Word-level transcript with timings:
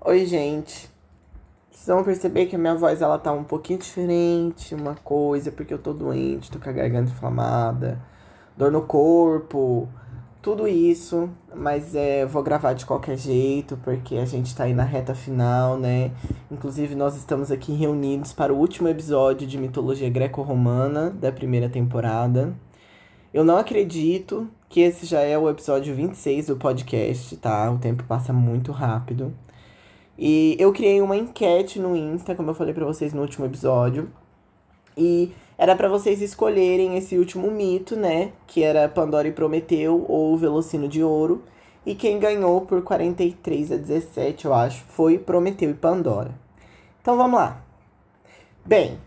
Oi, 0.00 0.24
gente. 0.26 0.88
Vocês 1.70 1.86
vão 1.88 2.04
perceber 2.04 2.46
que 2.46 2.54
a 2.54 2.58
minha 2.58 2.74
voz 2.76 3.02
ela 3.02 3.18
tá 3.18 3.32
um 3.32 3.42
pouquinho 3.42 3.80
diferente, 3.80 4.72
uma 4.72 4.94
coisa, 4.94 5.50
porque 5.50 5.74
eu 5.74 5.78
tô 5.78 5.92
doente, 5.92 6.50
tô 6.52 6.60
com 6.60 6.70
a 6.70 6.72
garganta 6.72 7.10
inflamada, 7.10 8.00
dor 8.56 8.70
no 8.70 8.82
corpo, 8.82 9.88
tudo 10.40 10.68
isso, 10.68 11.28
mas 11.52 11.96
é, 11.96 12.24
vou 12.24 12.44
gravar 12.44 12.74
de 12.74 12.86
qualquer 12.86 13.18
jeito, 13.18 13.76
porque 13.82 14.16
a 14.16 14.24
gente 14.24 14.54
tá 14.54 14.64
aí 14.64 14.72
na 14.72 14.84
reta 14.84 15.16
final, 15.16 15.76
né? 15.76 16.12
Inclusive, 16.48 16.94
nós 16.94 17.16
estamos 17.16 17.50
aqui 17.50 17.72
reunidos 17.72 18.32
para 18.32 18.54
o 18.54 18.56
último 18.56 18.88
episódio 18.88 19.48
de 19.48 19.58
mitologia 19.58 20.08
greco-romana 20.08 21.10
da 21.10 21.32
primeira 21.32 21.68
temporada. 21.68 22.54
Eu 23.34 23.44
não 23.44 23.56
acredito 23.56 24.48
que 24.68 24.80
esse 24.80 25.06
já 25.06 25.22
é 25.22 25.36
o 25.36 25.50
episódio 25.50 25.92
26 25.94 26.46
do 26.46 26.56
podcast, 26.56 27.36
tá? 27.38 27.68
O 27.70 27.78
tempo 27.78 28.04
passa 28.04 28.32
muito 28.32 28.70
rápido. 28.70 29.34
E 30.18 30.56
eu 30.58 30.72
criei 30.72 31.00
uma 31.00 31.16
enquete 31.16 31.78
no 31.78 31.94
Insta, 31.94 32.34
como 32.34 32.50
eu 32.50 32.54
falei 32.54 32.74
para 32.74 32.84
vocês 32.84 33.12
no 33.14 33.22
último 33.22 33.46
episódio. 33.46 34.10
E 34.96 35.32
era 35.56 35.76
para 35.76 35.88
vocês 35.88 36.20
escolherem 36.20 36.96
esse 36.96 37.16
último 37.16 37.48
mito, 37.52 37.94
né? 37.94 38.32
Que 38.46 38.64
era 38.64 38.88
Pandora 38.88 39.28
e 39.28 39.32
Prometeu 39.32 40.04
ou 40.08 40.36
Velocino 40.36 40.88
de 40.88 41.04
Ouro. 41.04 41.44
E 41.86 41.94
quem 41.94 42.18
ganhou 42.18 42.62
por 42.62 42.82
43 42.82 43.72
a 43.72 43.76
17, 43.76 44.44
eu 44.44 44.52
acho, 44.52 44.82
foi 44.88 45.18
Prometeu 45.18 45.70
e 45.70 45.74
Pandora. 45.74 46.32
Então 47.00 47.16
vamos 47.16 47.38
lá. 47.38 47.62
Bem, 48.64 48.98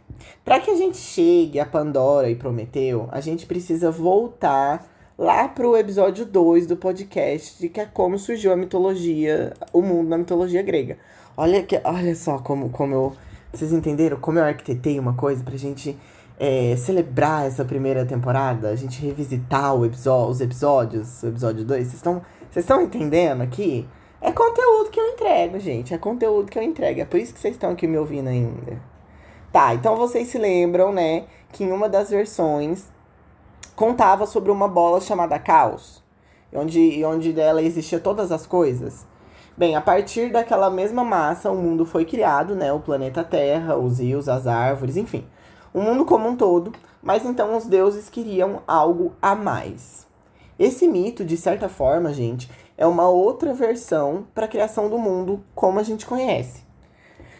para 0.43 0.59
que 0.59 0.71
a 0.71 0.75
gente 0.75 0.97
chegue 0.97 1.59
a 1.59 1.65
Pandora 1.65 2.29
e 2.29 2.35
Prometeu, 2.35 3.09
a 3.11 3.19
gente 3.19 3.45
precisa 3.45 3.91
voltar 3.91 4.90
lá 5.21 5.47
pro 5.47 5.77
episódio 5.77 6.25
2 6.25 6.65
do 6.65 6.75
podcast, 6.75 7.69
que 7.69 7.79
é 7.79 7.85
como 7.85 8.17
surgiu 8.17 8.51
a 8.51 8.55
mitologia, 8.55 9.53
o 9.71 9.79
mundo 9.79 10.09
na 10.09 10.17
mitologia 10.17 10.63
grega. 10.63 10.97
Olha, 11.37 11.61
que, 11.61 11.79
olha 11.83 12.15
só 12.15 12.39
como, 12.39 12.69
como 12.69 12.95
eu. 12.95 13.13
Vocês 13.53 13.71
entenderam 13.71 14.19
como 14.19 14.39
eu 14.39 14.43
arquitetei 14.43 14.97
uma 14.97 15.13
coisa 15.13 15.43
pra 15.43 15.55
gente 15.57 15.95
é, 16.39 16.75
celebrar 16.75 17.45
essa 17.45 17.63
primeira 17.63 18.03
temporada? 18.03 18.69
A 18.69 18.75
gente 18.75 18.99
revisitar 18.99 19.75
episódio, 19.83 20.31
os 20.31 20.41
episódios, 20.41 21.21
o 21.21 21.27
episódio 21.27 21.65
2. 21.65 21.83
Vocês 21.83 21.93
estão 21.93 22.21
vocês 22.49 22.65
estão 22.65 22.81
entendendo 22.81 23.41
aqui? 23.41 23.87
É 24.19 24.31
conteúdo 24.31 24.89
que 24.89 24.99
eu 24.99 25.07
entrego, 25.07 25.59
gente. 25.59 25.93
É 25.93 25.99
conteúdo 25.99 26.49
que 26.49 26.57
eu 26.57 26.63
entrego. 26.63 26.99
É 26.99 27.05
por 27.05 27.19
isso 27.19 27.31
que 27.31 27.39
vocês 27.39 27.53
estão 27.53 27.69
aqui 27.69 27.85
me 27.85 27.97
ouvindo 27.99 28.27
ainda. 28.27 28.81
Tá, 29.51 29.75
então 29.75 29.95
vocês 29.95 30.29
se 30.29 30.39
lembram, 30.39 30.91
né, 30.91 31.25
que 31.51 31.63
em 31.63 31.71
uma 31.71 31.87
das 31.87 32.09
versões 32.09 32.90
contava 33.75 34.25
sobre 34.25 34.51
uma 34.51 34.67
bola 34.67 35.01
chamada 35.01 35.39
Caos, 35.39 36.03
onde, 36.53 37.03
onde 37.05 37.33
dela 37.33 37.61
existia 37.61 37.99
todas 37.99 38.31
as 38.31 38.45
coisas. 38.45 39.05
Bem, 39.57 39.75
a 39.75 39.81
partir 39.81 40.31
daquela 40.31 40.69
mesma 40.69 41.03
massa, 41.03 41.51
o 41.51 41.55
mundo 41.55 41.85
foi 41.85 42.05
criado, 42.05 42.55
né? 42.55 42.71
O 42.71 42.79
planeta 42.79 43.23
Terra, 43.23 43.77
os 43.77 43.99
rios, 43.99 44.29
as 44.29 44.47
árvores, 44.47 44.97
enfim. 44.97 45.25
O 45.73 45.81
mundo 45.81 46.05
como 46.05 46.27
um 46.27 46.35
todo, 46.35 46.71
mas 47.01 47.25
então 47.25 47.55
os 47.55 47.65
deuses 47.65 48.09
queriam 48.09 48.61
algo 48.67 49.13
a 49.21 49.35
mais. 49.35 50.07
Esse 50.57 50.87
mito, 50.87 51.25
de 51.25 51.37
certa 51.37 51.67
forma, 51.67 52.13
gente, 52.13 52.49
é 52.77 52.85
uma 52.85 53.09
outra 53.09 53.53
versão 53.53 54.25
para 54.33 54.45
a 54.45 54.49
criação 54.49 54.89
do 54.89 54.97
mundo 54.97 55.43
como 55.53 55.79
a 55.79 55.83
gente 55.83 56.05
conhece. 56.05 56.63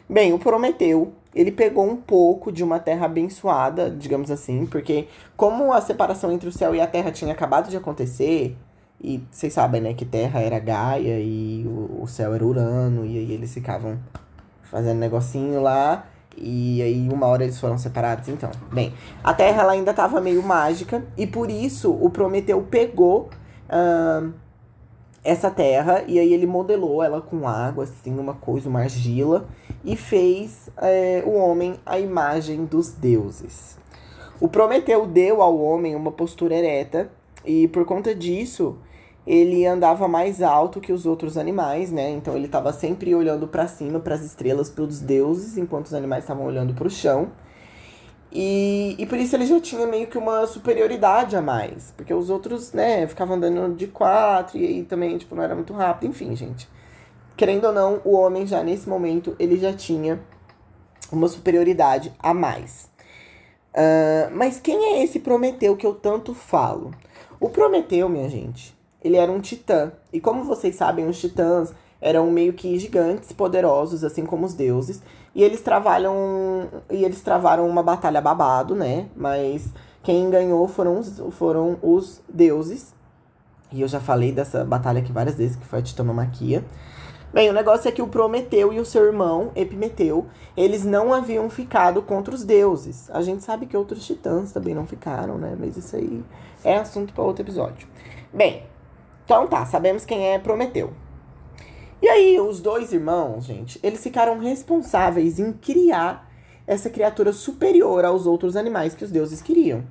Bem, 0.09 0.33
o 0.33 0.39
Prometeu 0.39 1.13
ele 1.33 1.51
pegou 1.51 1.89
um 1.89 1.95
pouco 1.95 2.51
de 2.51 2.63
uma 2.63 2.79
terra 2.79 3.05
abençoada, 3.05 3.89
digamos 3.89 4.29
assim, 4.29 4.65
porque 4.65 5.07
como 5.37 5.71
a 5.71 5.81
separação 5.81 6.31
entre 6.31 6.49
o 6.49 6.51
céu 6.51 6.75
e 6.75 6.81
a 6.81 6.87
terra 6.87 7.11
tinha 7.11 7.31
acabado 7.31 7.69
de 7.69 7.77
acontecer, 7.77 8.57
e 8.99 9.23
vocês 9.31 9.53
sabem, 9.53 9.81
né, 9.81 9.93
que 9.93 10.05
terra 10.05 10.41
era 10.41 10.59
Gaia 10.59 11.19
e 11.19 11.65
o, 11.65 12.03
o 12.03 12.07
céu 12.07 12.33
era 12.33 12.45
Urano, 12.45 13.05
e 13.05 13.17
aí 13.17 13.31
eles 13.31 13.53
ficavam 13.53 13.99
fazendo 14.63 14.99
negocinho 14.99 15.61
lá, 15.61 16.05
e 16.37 16.81
aí 16.81 17.09
uma 17.09 17.27
hora 17.27 17.43
eles 17.43 17.59
foram 17.59 17.77
separados, 17.77 18.27
então. 18.29 18.51
Bem, 18.71 18.93
a 19.23 19.33
terra 19.33 19.63
ela 19.63 19.71
ainda 19.71 19.91
estava 19.91 20.21
meio 20.21 20.43
mágica, 20.43 21.03
e 21.17 21.25
por 21.25 21.49
isso 21.49 21.91
o 21.91 22.09
Prometeu 22.09 22.61
pegou. 22.63 23.29
Uh, 23.69 24.33
essa 25.23 25.51
terra 25.51 26.03
e 26.07 26.19
aí 26.19 26.33
ele 26.33 26.47
modelou 26.47 27.03
ela 27.03 27.21
com 27.21 27.47
água, 27.47 27.83
assim, 27.83 28.17
uma 28.17 28.33
coisa, 28.33 28.67
uma 28.67 28.81
argila, 28.81 29.45
e 29.83 29.95
fez 29.95 30.69
é, 30.77 31.23
o 31.25 31.31
homem 31.31 31.75
a 31.85 31.99
imagem 31.99 32.65
dos 32.65 32.91
deuses. 32.91 33.77
O 34.39 34.47
Prometeu 34.47 35.05
deu 35.05 35.41
ao 35.41 35.57
homem 35.59 35.95
uma 35.95 36.11
postura 36.11 36.55
ereta 36.55 37.11
e 37.45 37.67
por 37.67 37.85
conta 37.85 38.13
disso 38.15 38.77
ele 39.25 39.65
andava 39.65 40.07
mais 40.07 40.41
alto 40.41 40.81
que 40.81 40.91
os 40.91 41.05
outros 41.05 41.37
animais, 41.37 41.91
né? 41.91 42.09
Então 42.09 42.35
ele 42.35 42.47
estava 42.47 42.73
sempre 42.73 43.13
olhando 43.13 43.47
para 43.47 43.67
cima, 43.67 43.99
para 43.99 44.15
as 44.15 44.23
estrelas, 44.23 44.69
para 44.69 44.83
os 44.83 44.99
deuses, 44.99 45.57
enquanto 45.57 45.85
os 45.85 45.93
animais 45.93 46.23
estavam 46.23 46.45
olhando 46.45 46.73
para 46.73 46.87
o 46.87 46.89
chão. 46.89 47.29
E, 48.31 48.95
e 48.97 49.05
por 49.05 49.17
isso 49.19 49.35
ele 49.35 49.45
já 49.45 49.59
tinha 49.59 49.85
meio 49.85 50.07
que 50.07 50.17
uma 50.17 50.47
superioridade 50.47 51.35
a 51.35 51.41
mais. 51.41 51.93
Porque 51.95 52.13
os 52.13 52.29
outros, 52.29 52.71
né, 52.73 53.05
ficavam 53.07 53.35
andando 53.35 53.75
de 53.75 53.87
quatro 53.87 54.57
e 54.57 54.65
aí 54.65 54.83
também, 54.83 55.17
tipo, 55.17 55.35
não 55.35 55.43
era 55.43 55.53
muito 55.53 55.73
rápido. 55.73 56.09
Enfim, 56.09 56.35
gente. 56.35 56.67
Querendo 57.35 57.65
ou 57.65 57.73
não, 57.73 58.01
o 58.03 58.13
homem 58.13 58.45
já 58.45 58.63
nesse 58.63 58.87
momento, 58.87 59.35
ele 59.39 59.57
já 59.57 59.73
tinha 59.73 60.19
uma 61.11 61.27
superioridade 61.27 62.13
a 62.19 62.33
mais. 62.33 62.89
Uh, 63.73 64.29
mas 64.33 64.59
quem 64.59 64.93
é 64.93 65.03
esse 65.03 65.19
Prometeu 65.19 65.75
que 65.75 65.85
eu 65.85 65.93
tanto 65.93 66.33
falo? 66.33 66.91
O 67.39 67.49
Prometeu, 67.49 68.07
minha 68.09 68.29
gente, 68.29 68.77
ele 69.03 69.17
era 69.17 69.31
um 69.31 69.39
titã. 69.39 69.91
E 70.11 70.19
como 70.19 70.43
vocês 70.43 70.75
sabem, 70.75 71.07
os 71.07 71.19
titãs 71.19 71.73
eram 71.99 72.29
meio 72.31 72.53
que 72.53 72.77
gigantes, 72.79 73.31
poderosos, 73.31 74.03
assim 74.03 74.25
como 74.25 74.45
os 74.45 74.53
deuses. 74.53 75.01
E 75.33 75.43
eles 75.43 75.61
trabalham. 75.61 76.15
E 76.89 77.03
eles 77.03 77.21
travaram 77.21 77.67
uma 77.67 77.81
batalha 77.81 78.19
babado, 78.19 78.75
né? 78.75 79.07
Mas 79.15 79.69
quem 80.03 80.29
ganhou 80.29 80.67
foram 80.67 80.99
os, 80.99 81.21
foram 81.31 81.77
os 81.81 82.21
deuses. 82.27 82.93
E 83.71 83.81
eu 83.81 83.87
já 83.87 83.99
falei 83.99 84.31
dessa 84.31 84.65
batalha 84.65 84.99
aqui 84.99 85.11
várias 85.11 85.35
vezes, 85.35 85.55
que 85.55 85.65
foi 85.65 85.79
a 85.79 85.81
titanomaquia. 85.81 86.65
Bem, 87.33 87.49
o 87.49 87.53
negócio 87.53 87.87
é 87.87 87.91
que 87.93 88.01
o 88.01 88.07
Prometeu 88.09 88.73
e 88.73 88.79
o 88.79 88.83
seu 88.83 89.05
irmão, 89.05 89.51
Epimeteu, 89.55 90.25
eles 90.55 90.83
não 90.83 91.13
haviam 91.13 91.49
ficado 91.49 92.01
contra 92.01 92.35
os 92.35 92.43
deuses. 92.43 93.09
A 93.09 93.21
gente 93.21 93.41
sabe 93.41 93.67
que 93.67 93.77
outros 93.77 94.05
titãs 94.05 94.51
também 94.51 94.75
não 94.75 94.85
ficaram, 94.85 95.37
né? 95.37 95.55
Mas 95.57 95.77
isso 95.77 95.95
aí 95.95 96.21
é 96.61 96.75
assunto 96.75 97.13
para 97.13 97.23
outro 97.23 97.41
episódio. 97.41 97.87
Bem, 98.33 98.63
então 99.23 99.47
tá, 99.47 99.65
sabemos 99.65 100.03
quem 100.03 100.27
é 100.27 100.39
Prometeu. 100.39 100.91
E 102.01 102.07
aí, 102.09 102.37
os 102.37 102.59
dois 102.59 102.91
irmãos, 102.91 103.45
gente, 103.45 103.79
eles 103.81 104.03
ficaram 104.03 104.37
responsáveis 104.37 105.39
em 105.39 105.53
criar 105.53 106.29
essa 106.67 106.89
criatura 106.89 107.31
superior 107.31 108.03
aos 108.03 108.25
outros 108.25 108.57
animais 108.57 108.93
que 108.93 109.05
os 109.05 109.11
deuses 109.11 109.41
queriam. 109.41 109.85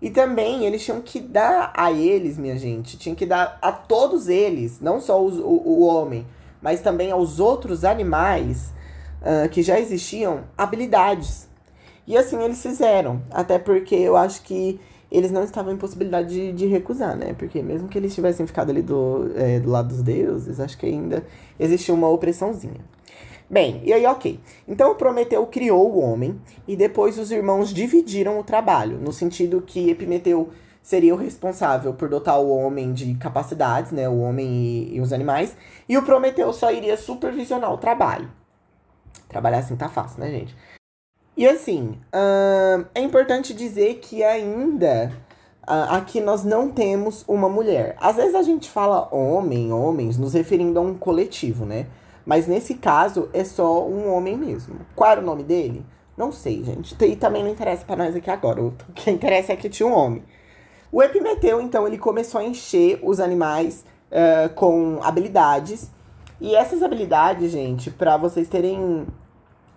E 0.00 0.10
também 0.10 0.64
eles 0.64 0.84
tinham 0.84 1.00
que 1.00 1.20
dar 1.20 1.72
a 1.76 1.92
eles, 1.92 2.36
minha 2.36 2.58
gente, 2.58 2.98
tinham 2.98 3.14
que 3.14 3.24
dar 3.24 3.56
a 3.62 3.70
todos 3.70 4.28
eles, 4.28 4.80
não 4.80 5.00
só 5.00 5.22
os, 5.24 5.38
o, 5.38 5.44
o 5.44 5.82
homem, 5.82 6.26
mas 6.62 6.80
também 6.80 7.10
aos 7.10 7.40
outros 7.40 7.84
animais 7.84 8.72
uh, 9.20 9.48
que 9.50 9.62
já 9.62 9.78
existiam, 9.78 10.44
habilidades. 10.56 11.48
E 12.06 12.16
assim 12.16 12.40
eles 12.42 12.62
fizeram, 12.62 13.22
até 13.30 13.58
porque 13.58 13.94
eu 13.94 14.16
acho 14.16 14.42
que 14.42 14.80
eles 15.10 15.30
não 15.30 15.44
estavam 15.44 15.74
em 15.74 15.76
possibilidade 15.76 16.28
de, 16.30 16.52
de 16.52 16.66
recusar, 16.66 17.14
né? 17.16 17.34
Porque 17.36 17.62
mesmo 17.62 17.88
que 17.88 17.98
eles 17.98 18.14
tivessem 18.14 18.46
ficado 18.46 18.70
ali 18.70 18.80
do, 18.80 19.30
é, 19.36 19.60
do 19.60 19.70
lado 19.70 19.88
dos 19.88 20.02
deuses, 20.02 20.58
acho 20.58 20.78
que 20.78 20.86
ainda 20.86 21.22
existia 21.60 21.94
uma 21.94 22.08
opressãozinha. 22.08 22.80
Bem, 23.50 23.82
e 23.84 23.92
aí, 23.92 24.06
ok. 24.06 24.40
Então 24.66 24.94
Prometeu 24.94 25.46
criou 25.46 25.92
o 25.92 26.00
homem 26.00 26.40
e 26.66 26.74
depois 26.74 27.18
os 27.18 27.30
irmãos 27.30 27.74
dividiram 27.74 28.40
o 28.40 28.42
trabalho, 28.42 28.98
no 28.98 29.12
sentido 29.12 29.60
que 29.60 29.90
Epimeteu 29.90 30.48
seria 30.82 31.14
o 31.14 31.18
responsável 31.18 31.94
por 31.94 32.08
dotar 32.08 32.40
o 32.40 32.50
homem 32.50 32.92
de 32.92 33.14
capacidades, 33.14 33.92
né? 33.92 34.08
O 34.08 34.20
homem 34.20 34.46
e, 34.46 34.96
e 34.96 35.00
os 35.00 35.12
animais, 35.12 35.56
e 35.88 35.96
o 35.96 36.02
Prometeu 36.02 36.52
só 36.52 36.72
iria 36.72 36.96
supervisionar 36.96 37.72
o 37.72 37.78
trabalho. 37.78 38.30
Trabalhar 39.28 39.58
assim 39.58 39.76
tá 39.76 39.88
fácil, 39.88 40.20
né, 40.20 40.30
gente? 40.30 40.56
E 41.34 41.48
assim, 41.48 41.98
é 42.94 43.00
importante 43.00 43.54
dizer 43.54 44.00
que 44.00 44.22
ainda 44.22 45.10
uh, 45.62 45.94
aqui 45.94 46.20
nós 46.20 46.44
não 46.44 46.70
temos 46.70 47.24
uma 47.26 47.48
mulher. 47.48 47.96
Às 47.98 48.16
vezes 48.16 48.34
a 48.34 48.42
gente 48.42 48.68
fala 48.68 49.08
homem, 49.14 49.72
homens, 49.72 50.18
nos 50.18 50.34
referindo 50.34 50.78
a 50.78 50.82
um 50.82 50.94
coletivo, 50.94 51.64
né? 51.64 51.86
Mas 52.26 52.46
nesse 52.46 52.74
caso 52.74 53.30
é 53.32 53.44
só 53.44 53.86
um 53.88 54.12
homem 54.12 54.36
mesmo. 54.36 54.80
Qual 54.94 55.10
era 55.10 55.20
o 55.20 55.24
nome 55.24 55.42
dele? 55.42 55.84
Não 56.16 56.30
sei, 56.30 56.62
gente. 56.62 56.94
E 57.02 57.16
também 57.16 57.42
não 57.42 57.50
interessa 57.50 57.84
para 57.84 58.04
nós 58.04 58.14
aqui 58.14 58.30
agora. 58.30 58.62
O 58.62 58.74
que 58.94 59.10
interessa 59.10 59.52
é 59.52 59.56
que 59.56 59.70
tinha 59.70 59.88
um 59.88 59.94
homem. 59.94 60.22
O 60.92 61.02
Epimeteu, 61.02 61.58
então, 61.58 61.86
ele 61.86 61.96
começou 61.96 62.38
a 62.38 62.44
encher 62.44 63.00
os 63.02 63.18
animais 63.18 63.82
uh, 64.10 64.52
com 64.54 65.00
habilidades. 65.02 65.90
E 66.38 66.54
essas 66.54 66.82
habilidades, 66.82 67.50
gente, 67.50 67.90
para 67.90 68.18
vocês 68.18 68.46
terem 68.46 69.06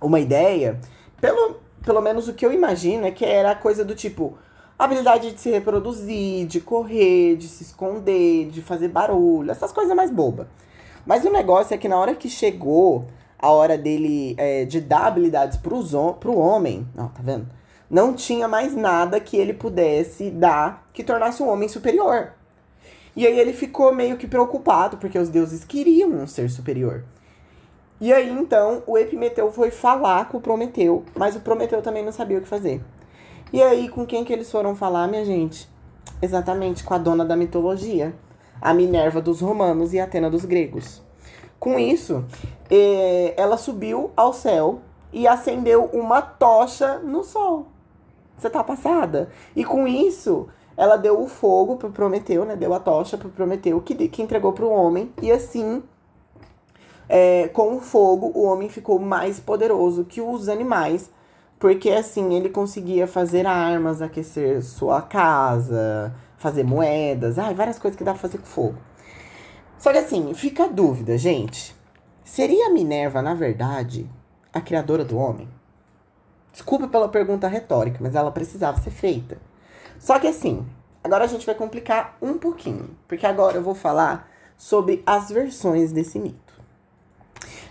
uma 0.02 0.20
ideia, 0.20 0.78
pelo, 1.22 1.56
pelo 1.86 2.02
menos 2.02 2.28
o 2.28 2.34
que 2.34 2.46
eu 2.46 2.52
imagino 2.52 3.08
é 3.08 3.12
que 3.12 3.24
era 3.24 3.56
coisa 3.56 3.86
do 3.86 3.96
tipo 3.96 4.38
habilidade 4.78 5.32
de 5.32 5.40
se 5.40 5.50
reproduzir, 5.50 6.48
de 6.48 6.60
correr, 6.60 7.38
de 7.38 7.48
se 7.48 7.64
esconder, 7.64 8.50
de 8.50 8.62
fazer 8.62 8.90
barulho, 8.90 9.50
essas 9.50 9.72
coisas 9.72 9.96
mais 9.96 10.12
bobas. 10.12 10.48
Mas 11.06 11.24
o 11.24 11.32
negócio 11.32 11.74
é 11.74 11.78
que 11.78 11.88
na 11.88 11.98
hora 11.98 12.14
que 12.14 12.28
chegou 12.28 13.06
a 13.40 13.50
hora 13.52 13.78
dele 13.78 14.36
é, 14.38 14.66
de 14.66 14.82
dar 14.82 15.06
habilidades 15.06 15.58
pros, 15.58 15.94
pro 16.20 16.38
homem, 16.38 16.86
ó, 16.98 17.04
tá 17.04 17.22
vendo? 17.24 17.48
Não 17.90 18.14
tinha 18.14 18.48
mais 18.48 18.76
nada 18.76 19.20
que 19.20 19.38
ele 19.38 19.54
pudesse 19.54 20.32
dar 20.32 20.88
que 20.92 21.04
tornasse 21.04 21.42
o 21.44 21.48
homem 21.48 21.70
superior. 21.70 22.34
E 23.16 23.26
aí 23.26 23.40
ele 23.40 23.54
ficou 23.54 23.94
meio 23.94 24.18
que 24.18 24.28
preocupado, 24.28 24.98
porque 24.98 25.18
os 25.18 25.30
deuses 25.30 25.64
queriam 25.64 26.10
um 26.10 26.28
ser 26.28 26.50
superior. 26.50 27.04
E 28.00 28.12
aí 28.12 28.30
então 28.30 28.84
o 28.86 28.98
Epimeteu 28.98 29.52
foi 29.52 29.72
falar 29.72 30.28
com 30.28 30.38
o 30.38 30.42
Prometeu, 30.42 31.06
mas 31.16 31.36
o 31.36 31.40
Prometeu 31.40 31.82
também 31.82 32.04
não 32.04 32.12
sabia 32.12 32.40
o 32.40 32.42
que 32.42 32.48
fazer. 32.48 32.82
E 33.54 33.62
aí 33.64 33.88
com 33.88 34.06
quem 34.06 34.26
que 34.26 34.34
eles 34.34 34.52
foram 34.52 34.76
falar, 34.76 35.08
minha 35.08 35.24
gente? 35.24 35.70
Exatamente 36.22 36.84
com 36.84 36.94
a 36.94 36.98
dona 36.98 37.24
da 37.24 37.38
mitologia, 37.38 38.14
a 38.62 38.74
Minerva 38.74 39.22
dos 39.22 39.40
romanos 39.40 39.94
e 39.94 40.00
a 40.00 40.04
Atena 40.04 40.30
dos 40.30 40.44
gregos. 40.44 41.02
Com 41.58 41.80
isso, 41.80 42.26
eh, 42.70 43.34
ela 43.38 43.58
subiu 43.58 44.12
ao 44.16 44.34
céu 44.34 44.82
e 45.14 45.26
acendeu 45.26 45.86
uma 45.86 46.22
tocha 46.22 47.00
no 47.00 47.24
sol. 47.24 47.68
Você 48.38 48.50
tá 48.50 48.64
passada? 48.64 49.30
E 49.56 49.64
com 49.64 49.88
isso, 49.88 50.48
ela 50.78 50.98
deu 50.98 51.22
o 51.22 51.28
fogo 51.28 51.78
pro 51.78 51.92
Prometeu, 51.92 52.46
né? 52.46 52.56
Deu 52.56 52.74
a 52.74 52.80
tocha 52.80 53.18
pro 53.18 53.30
Prometeu, 53.30 53.80
que, 53.82 54.08
que 54.08 54.22
entregou 54.22 54.54
pro 54.54 54.70
homem. 54.70 55.12
E 55.22 55.32
assim, 55.32 55.82
é, 57.08 57.48
com 57.50 57.78
o 57.78 57.80
fogo, 57.80 58.32
o 58.36 58.44
homem 58.44 58.70
ficou 58.70 59.00
mais 59.00 59.40
poderoso 59.40 60.04
que 60.06 60.22
os 60.22 60.50
animais. 60.50 61.10
Porque 61.58 61.90
assim, 61.92 62.34
ele 62.34 62.50
conseguia 62.50 63.08
fazer 63.08 63.48
armas, 63.48 64.02
aquecer 64.02 64.62
sua 64.62 65.02
casa, 65.02 66.14
fazer 66.38 66.64
moedas, 66.64 67.40
ai, 67.40 67.54
várias 67.54 67.80
coisas 67.80 67.98
que 67.98 68.04
dá 68.04 68.12
pra 68.12 68.22
fazer 68.22 68.40
com 68.40 68.46
fogo. 68.46 68.76
Só 69.80 69.92
que 69.92 69.98
assim, 69.98 70.34
fica 70.34 70.66
a 70.66 70.68
dúvida, 70.68 71.18
gente. 71.18 71.76
Seria 72.24 72.72
Minerva, 72.72 73.22
na 73.22 73.34
verdade, 73.34 74.10
a 74.52 74.60
criadora 74.60 75.06
do 75.06 75.18
homem? 75.18 75.48
Desculpa 76.56 76.88
pela 76.88 77.10
pergunta 77.10 77.50
retórica, 77.50 77.98
mas 78.00 78.16
ela 78.16 78.32
precisava 78.32 78.80
ser 78.80 78.90
feita. 78.90 79.38
Só 80.00 80.18
que 80.18 80.26
assim, 80.26 80.66
agora 81.04 81.26
a 81.26 81.28
gente 81.28 81.46
vai 81.46 81.54
complicar 81.54 82.18
um 82.22 82.38
pouquinho, 82.38 82.92
porque 83.10 83.26
agora 83.26 83.58
eu 83.58 83.62
vou 83.62 83.76
falar 83.76 84.32
sobre 84.56 85.04
as 85.06 85.30
versões 85.30 85.92
desse 85.92 86.18
mito. 86.18 86.54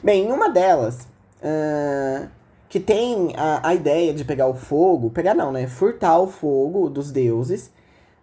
Bem, 0.03 0.27
em 0.27 0.31
uma 0.31 0.51
delas, 0.51 1.09
uh, 1.41 2.29
que 2.69 2.79
tem 2.79 3.33
a, 3.39 3.69
a 3.69 3.75
ideia 3.75 4.13
de 4.13 4.23
pegar 4.23 4.49
o 4.49 4.55
fogo, 4.55 5.09
pegar 5.09 5.33
não, 5.33 5.51
né? 5.51 5.67
Furtar 5.67 6.19
o 6.19 6.27
fogo 6.27 6.91
dos 6.91 7.11
deuses. 7.11 7.73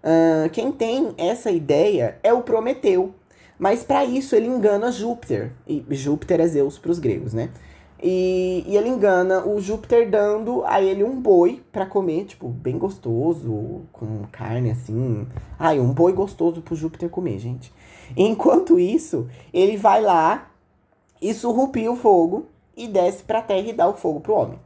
Uh, 0.04 0.48
quem 0.52 0.72
tem 0.72 1.16
essa 1.18 1.50
ideia 1.50 2.20
é 2.22 2.32
o 2.32 2.44
Prometeu. 2.44 3.16
Mas 3.58 3.84
para 3.84 4.06
isso 4.06 4.36
ele 4.36 4.46
engana 4.46 4.92
Júpiter. 4.92 5.54
E 5.68 5.84
Júpiter 5.90 6.40
é 6.40 6.46
Zeus 6.46 6.78
para 6.78 6.92
os 6.92 7.00
gregos, 7.00 7.34
né? 7.34 7.50
E, 8.02 8.64
e 8.68 8.76
ele 8.76 8.90
engana 8.90 9.46
o 9.46 9.62
Júpiter 9.62 10.10
dando 10.10 10.64
a 10.66 10.82
ele 10.82 11.04
um 11.04 11.20
boi 11.22 11.62
para 11.72 11.86
comer, 11.86 12.26
tipo, 12.26 12.48
bem 12.48 12.78
gostoso, 12.78 13.84
com 13.94 14.24
carne 14.32 14.72
assim. 14.72 15.28
Ai, 15.60 15.80
um 15.80 15.94
boi 15.94 16.12
gostoso 16.12 16.62
pro 16.62 16.76
Júpiter 16.76 17.10
comer, 17.10 17.38
gente. 17.38 17.72
Enquanto 18.18 18.80
isso, 18.80 19.30
ele 19.54 19.78
vai 19.78 20.02
lá 20.02 20.50
e 21.22 21.34
surrupia 21.34 21.92
o 21.92 21.96
fogo 21.96 22.48
e 22.76 22.88
desce 22.88 23.24
pra 23.24 23.42
terra 23.42 23.70
e 23.70 23.74
dá 23.74 23.88
o 23.88 23.94
fogo 23.94 24.20
pro 24.20 24.34
homem. 24.34 24.60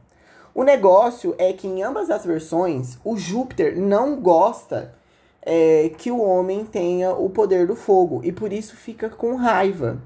O 0.54 0.64
negócio 0.64 1.34
é 1.36 1.52
que 1.52 1.66
em 1.66 1.82
ambas 1.82 2.08
as 2.08 2.24
versões, 2.24 2.98
o 3.04 3.18
Júpiter 3.18 3.78
não 3.78 4.18
gosta 4.18 4.94
é, 5.42 5.90
que 5.98 6.10
o 6.10 6.20
homem 6.22 6.64
tenha 6.64 7.12
o 7.12 7.28
poder 7.28 7.66
do 7.66 7.76
fogo 7.76 8.22
e 8.24 8.32
por 8.32 8.50
isso 8.50 8.74
fica 8.74 9.10
com 9.10 9.36
raiva. 9.36 10.00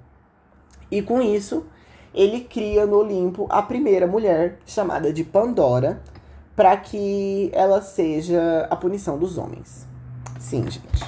E 0.91 1.01
com 1.01 1.23
isso, 1.23 1.65
ele 2.15 2.41
cria 2.41 2.87
no 2.87 2.99
Olimpo 2.99 3.47
a 3.49 3.63
primeira 3.63 4.07
mulher, 4.07 4.59
chamada 4.67 5.13
de 5.13 5.25
Pandora, 5.25 6.03
para 6.57 6.77
que 6.77 7.51
ela 7.53 7.81
seja 7.81 8.67
a 8.69 8.77
punição 8.77 9.19
dos 9.19 9.39
homens. 9.39 9.87
Sim, 10.39 10.63
gente. 10.71 11.05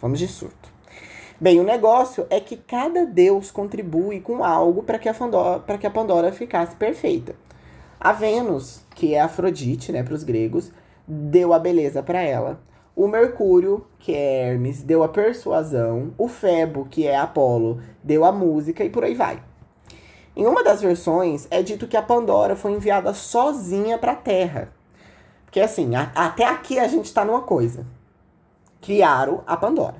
Vamos 0.00 0.18
de 0.18 0.26
surto. 0.28 0.68
Bem, 1.40 1.58
o 1.58 1.64
negócio 1.64 2.26
é 2.28 2.38
que 2.38 2.56
cada 2.56 3.06
deus 3.06 3.50
contribui 3.50 4.20
com 4.20 4.44
algo 4.44 4.82
para 4.82 4.98
que, 4.98 5.08
a 5.08 5.14
Pandora, 5.14 5.78
que 5.78 5.86
a 5.86 5.90
Pandora 5.90 6.32
ficasse 6.32 6.76
perfeita. 6.76 7.34
A 7.98 8.12
Vênus, 8.12 8.82
que 8.94 9.14
é 9.14 9.20
Afrodite, 9.20 9.92
né, 9.92 10.02
para 10.02 10.14
os 10.14 10.22
gregos, 10.22 10.70
deu 11.06 11.54
a 11.54 11.58
beleza 11.58 12.02
para 12.02 12.20
ela. 12.20 12.60
O 12.94 13.08
Mercúrio, 13.08 13.86
que 13.98 14.14
é 14.14 14.48
Hermes, 14.48 14.82
deu 14.82 15.02
a 15.02 15.08
persuasão. 15.08 16.12
O 16.18 16.28
Febo, 16.28 16.86
que 16.90 17.06
é 17.06 17.16
Apolo, 17.16 17.80
deu 18.04 18.24
a 18.24 18.32
música 18.32 18.84
e 18.84 18.90
por 18.90 19.04
aí 19.04 19.14
vai. 19.14 19.42
Em 20.36 20.46
uma 20.46 20.62
das 20.62 20.80
versões, 20.80 21.48
é 21.50 21.62
dito 21.62 21.88
que 21.88 21.96
a 21.96 22.02
Pandora 22.02 22.54
foi 22.54 22.72
enviada 22.72 23.12
sozinha 23.12 23.98
para 23.98 24.12
a 24.12 24.16
Terra. 24.16 24.72
Porque 25.44 25.60
assim, 25.60 25.94
a, 25.96 26.12
até 26.14 26.44
aqui 26.44 26.78
a 26.78 26.86
gente 26.86 27.06
está 27.06 27.24
numa 27.24 27.42
coisa. 27.42 27.84
Criaram 28.80 29.42
a 29.46 29.56
Pandora. 29.56 29.96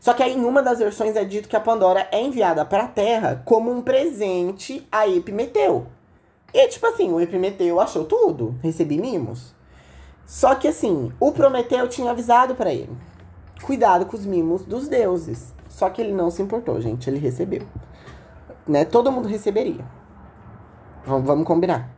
Só 0.00 0.14
que 0.14 0.22
aí 0.22 0.34
em 0.34 0.44
uma 0.44 0.62
das 0.62 0.78
versões 0.78 1.14
é 1.14 1.24
dito 1.24 1.48
que 1.48 1.54
a 1.54 1.60
Pandora 1.60 2.08
é 2.10 2.20
enviada 2.20 2.64
para 2.64 2.84
a 2.84 2.88
Terra 2.88 3.42
como 3.44 3.70
um 3.70 3.82
presente 3.82 4.86
a 4.90 5.06
Epimeteu. 5.06 5.86
E 6.52 6.66
tipo 6.68 6.86
assim, 6.86 7.12
o 7.12 7.20
Epimeteu 7.20 7.78
achou 7.80 8.04
tudo, 8.04 8.56
recebi 8.62 8.98
mimos. 8.98 9.54
Só 10.26 10.54
que 10.54 10.66
assim, 10.66 11.12
o 11.20 11.32
Prometeu 11.32 11.86
tinha 11.88 12.10
avisado 12.10 12.54
para 12.54 12.72
ele: 12.72 12.96
cuidado 13.62 14.06
com 14.06 14.16
os 14.16 14.24
mimos 14.24 14.64
dos 14.64 14.88
deuses. 14.88 15.52
Só 15.68 15.88
que 15.90 16.00
ele 16.00 16.12
não 16.12 16.30
se 16.30 16.42
importou, 16.42 16.80
gente, 16.80 17.08
ele 17.08 17.18
recebeu 17.18 17.66
né? 18.66 18.84
Todo 18.84 19.12
mundo 19.12 19.28
receberia. 19.28 19.84
Vamos, 21.04 21.26
vamos 21.26 21.46
combinar. 21.46 21.90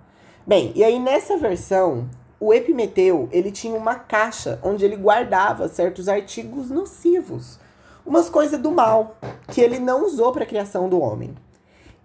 Bem, 0.47 0.73
e 0.75 0.85
aí 0.85 0.99
nessa 0.99 1.37
versão, 1.37 2.09
o 2.41 2.53
Epimeteu, 2.53 3.29
ele 3.33 3.51
tinha 3.51 3.77
uma 3.77 3.95
caixa 3.95 4.59
onde 4.63 4.85
ele 4.85 4.97
guardava 4.97 5.69
certos 5.69 6.09
artigos 6.09 6.71
nocivos. 6.71 7.59
Umas 8.05 8.29
coisas 8.29 8.61
do 8.61 8.71
mal, 8.71 9.17
que 9.49 9.61
ele 9.61 9.79
não 9.79 10.05
usou 10.05 10.33
para 10.33 10.45
a 10.45 10.47
criação 10.47 10.89
do 10.89 11.01
homem. 11.01 11.35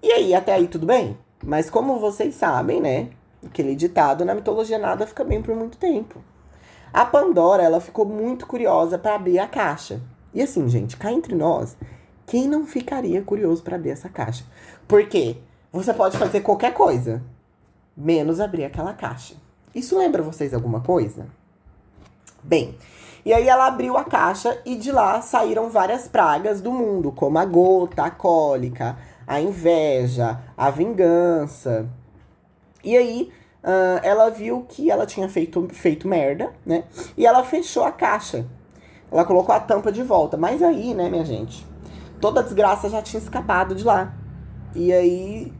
E 0.02 0.12
aí, 0.12 0.34
até 0.34 0.54
aí 0.54 0.68
tudo 0.68 0.86
bem? 0.86 1.18
Mas 1.44 1.70
como 1.70 2.00
vocês 2.00 2.36
sabem, 2.36 2.80
né? 2.80 3.10
Aquele 3.46 3.76
ditado, 3.76 4.24
na 4.24 4.34
mitologia 4.34 4.78
nada 4.78 5.06
fica 5.08 5.24
bem 5.24 5.42
por 5.42 5.56
muito 5.56 5.78
tempo. 5.78 6.22
A 6.94 7.06
Pandora, 7.06 7.64
ela 7.64 7.80
ficou 7.80 8.06
muito 8.06 8.48
curiosa 8.48 8.98
para 8.98 9.16
abrir 9.16 9.40
a 9.40 9.48
caixa. 9.48 10.02
E 10.34 10.42
assim, 10.42 10.68
gente, 10.70 10.98
cá 10.98 11.12
entre 11.12 11.36
nós, 11.36 11.78
quem 12.30 12.48
não 12.48 12.68
ficaria 12.68 13.24
curioso 13.24 13.64
para 13.64 13.76
abrir 13.76 13.90
essa 13.90 14.08
caixa? 14.08 14.46
Porque 14.88 15.38
você 15.74 15.92
pode 15.92 16.16
fazer 16.16 16.42
qualquer 16.42 16.76
coisa, 16.76 17.24
menos 17.98 18.40
abrir 18.40 18.66
aquela 18.66 18.94
caixa. 18.94 19.34
Isso 19.74 19.98
lembra 19.98 20.22
vocês 20.22 20.54
alguma 20.54 20.80
coisa? 20.80 21.26
Bem, 22.44 22.78
e 23.26 23.34
aí 23.34 23.50
ela 23.50 23.66
abriu 23.66 23.98
a 23.98 24.04
caixa 24.04 24.62
e 24.64 24.76
de 24.76 24.92
lá 24.92 25.24
saíram 25.24 25.72
várias 25.72 26.08
pragas 26.08 26.62
do 26.62 26.72
mundo, 26.72 27.12
como 27.12 27.40
a 27.40 27.46
gota, 27.46 28.04
a 28.04 28.12
cólica, 28.12 28.96
a 29.26 29.42
inveja, 29.42 30.40
a 30.56 30.70
vingança. 30.70 31.90
E 32.84 32.96
aí 32.96 33.34
uh, 33.64 34.06
ela 34.06 34.30
viu 34.30 34.68
que 34.70 34.92
ela 34.92 35.08
tinha 35.08 35.28
feito, 35.28 35.68
feito 35.72 36.08
merda, 36.08 36.54
né? 36.64 36.84
E 37.18 37.26
ela 37.26 37.44
fechou 37.44 37.86
a 37.86 37.92
caixa. 37.92 38.46
Ela 39.12 39.26
colocou 39.26 39.56
a 39.56 39.60
tampa 39.60 39.92
de 39.92 40.04
volta. 40.04 40.38
Mas 40.38 40.62
aí, 40.62 40.94
né, 40.94 41.10
minha 41.10 41.26
gente? 41.26 41.68
Toda 42.20 42.40
a 42.40 42.44
desgraça 42.44 42.90
já 42.90 43.02
tinha 43.02 43.22
escapado 43.22 43.76
de 43.76 43.84
lá. 43.84 44.14
E 44.76 44.94
aí 44.94 45.54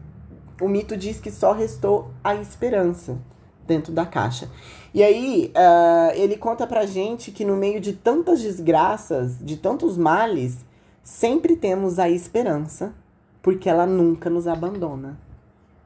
o 0.60 0.68
mito 0.68 0.96
diz 0.96 1.18
que 1.18 1.30
só 1.30 1.52
restou 1.52 2.10
a 2.22 2.34
esperança 2.34 3.18
dentro 3.66 3.92
da 3.92 4.04
caixa. 4.04 4.48
E 4.92 5.02
aí 5.02 5.52
uh, 5.54 6.12
ele 6.14 6.36
conta 6.36 6.66
pra 6.66 6.84
gente 6.84 7.30
que 7.30 7.44
no 7.44 7.56
meio 7.56 7.80
de 7.80 7.92
tantas 7.92 8.40
desgraças, 8.40 9.38
de 9.40 9.56
tantos 9.56 9.96
males, 9.96 10.64
sempre 11.02 11.56
temos 11.56 11.98
a 11.98 12.08
esperança, 12.08 12.92
porque 13.40 13.68
ela 13.68 13.86
nunca 13.86 14.28
nos 14.28 14.46
abandona. 14.46 15.18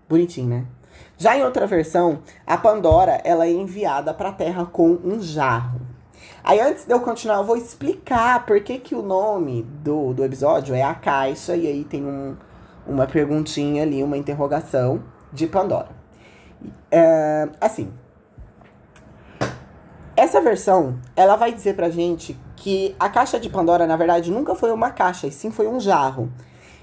Bonitinho, 0.08 0.48
né? 0.48 0.66
Já 1.16 1.36
em 1.36 1.44
outra 1.44 1.66
versão, 1.66 2.20
a 2.46 2.56
Pandora 2.56 3.20
ela 3.24 3.46
é 3.46 3.50
enviada 3.50 4.12
para 4.12 4.30
a 4.30 4.32
Terra 4.32 4.64
com 4.64 4.98
um 5.04 5.20
jarro. 5.20 5.80
Aí 6.44 6.60
antes 6.60 6.84
de 6.84 6.92
eu 6.92 7.00
continuar, 7.00 7.36
eu 7.36 7.44
vou 7.44 7.56
explicar 7.56 8.44
por 8.44 8.60
que, 8.60 8.78
que 8.78 8.94
o 8.94 9.00
nome 9.00 9.62
do, 9.62 10.12
do 10.12 10.22
episódio 10.22 10.74
é 10.74 10.82
a 10.82 10.94
caixa, 10.94 11.56
e 11.56 11.66
aí 11.66 11.84
tem 11.84 12.04
um, 12.04 12.36
uma 12.86 13.06
perguntinha 13.06 13.82
ali, 13.82 14.02
uma 14.02 14.18
interrogação 14.18 15.02
de 15.32 15.46
Pandora. 15.46 15.88
É, 16.90 17.48
assim, 17.58 17.90
essa 20.14 20.38
versão, 20.42 20.98
ela 21.16 21.34
vai 21.34 21.50
dizer 21.50 21.76
pra 21.76 21.88
gente 21.88 22.38
que 22.56 22.94
a 23.00 23.08
caixa 23.08 23.40
de 23.40 23.48
Pandora, 23.48 23.86
na 23.86 23.96
verdade, 23.96 24.30
nunca 24.30 24.54
foi 24.54 24.70
uma 24.70 24.90
caixa, 24.90 25.26
e 25.26 25.32
sim 25.32 25.50
foi 25.50 25.66
um 25.66 25.80
jarro. 25.80 26.30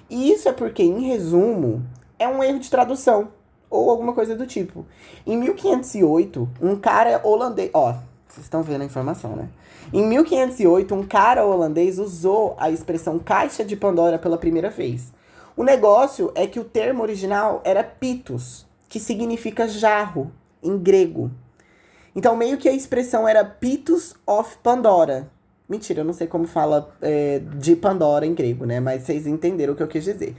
E 0.10 0.32
isso 0.32 0.50
é 0.50 0.52
porque, 0.52 0.82
em 0.82 1.02
resumo, 1.02 1.86
é 2.18 2.28
um 2.28 2.44
erro 2.44 2.58
de 2.58 2.70
tradução, 2.72 3.28
ou 3.70 3.92
alguma 3.92 4.14
coisa 4.14 4.36
do 4.36 4.48
tipo. 4.48 4.88
Em 5.24 5.38
1508, 5.38 6.50
um 6.60 6.76
cara 6.76 7.22
holandês, 7.24 7.70
ó, 7.76 7.94
vocês 8.32 8.46
estão 8.46 8.64
vendo 8.64 8.82
a 8.82 8.86
informação, 8.86 9.36
né? 9.36 9.50
Em 9.92 10.08
1508, 10.08 10.96
um 10.96 11.04
cara 11.04 11.46
holandês 11.46 12.00
usou 12.00 12.56
a 12.58 12.70
expressão 12.70 13.20
caixa 13.20 13.64
de 13.66 13.76
Pandora 13.76 14.18
pela 14.18 14.38
primeira 14.38 14.70
vez. 14.70 15.12
O 15.56 15.64
negócio 15.66 16.32
é 16.34 16.48
que 16.48 16.60
o 16.60 16.64
termo 16.64 17.04
original 17.04 17.62
era 17.66 17.84
pitos, 17.84 18.66
que 18.88 19.02
significa 19.02 19.68
jarro 19.68 20.32
em 20.64 20.78
grego. 20.78 21.30
Então, 22.16 22.36
meio 22.36 22.58
que 22.58 22.70
a 22.70 22.74
expressão 22.74 23.28
era 23.28 23.44
pitos 23.44 24.16
of 24.26 24.58
Pandora. 24.64 25.30
Mentira, 25.68 26.00
eu 26.00 26.06
não 26.06 26.14
sei 26.14 26.28
como 26.28 26.48
fala 26.48 26.90
é, 27.02 27.40
de 27.58 27.76
Pandora 27.76 28.26
em 28.26 28.34
grego, 28.34 28.66
né? 28.66 28.80
Mas 28.80 29.04
vocês 29.04 29.28
entenderam 29.28 29.74
o 29.74 29.76
que 29.76 29.84
eu 29.84 29.88
quis 29.88 30.06
dizer. 30.06 30.38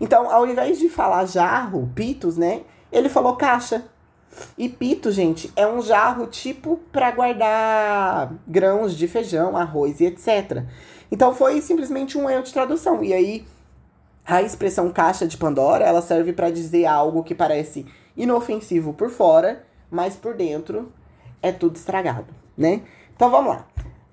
Então, 0.00 0.28
ao 0.28 0.44
invés 0.44 0.78
de 0.78 0.88
falar 0.88 1.24
jarro, 1.26 1.88
pitos, 1.94 2.36
né? 2.36 2.62
Ele 2.90 3.08
falou 3.08 3.36
caixa. 3.36 3.84
E 4.56 4.68
pito, 4.68 5.10
gente, 5.10 5.52
é 5.56 5.66
um 5.66 5.80
jarro 5.80 6.26
tipo 6.26 6.78
para 6.92 7.10
guardar 7.10 8.32
grãos 8.46 8.96
de 8.96 9.08
feijão, 9.08 9.56
arroz 9.56 10.00
e 10.00 10.06
etc. 10.06 10.64
Então 11.10 11.34
foi 11.34 11.60
simplesmente 11.60 12.16
um 12.16 12.28
erro 12.28 12.42
de 12.42 12.52
tradução. 12.52 13.02
E 13.02 13.12
aí 13.12 13.46
a 14.26 14.42
expressão 14.42 14.90
caixa 14.90 15.26
de 15.26 15.36
Pandora, 15.36 15.84
ela 15.84 16.02
serve 16.02 16.32
para 16.32 16.50
dizer 16.50 16.84
algo 16.84 17.24
que 17.24 17.34
parece 17.34 17.86
inofensivo 18.16 18.92
por 18.92 19.10
fora, 19.10 19.64
mas 19.90 20.16
por 20.16 20.34
dentro 20.34 20.92
é 21.40 21.50
tudo 21.50 21.76
estragado, 21.76 22.26
né? 22.56 22.82
Então 23.16 23.30
vamos 23.30 23.54
lá. 23.54 23.66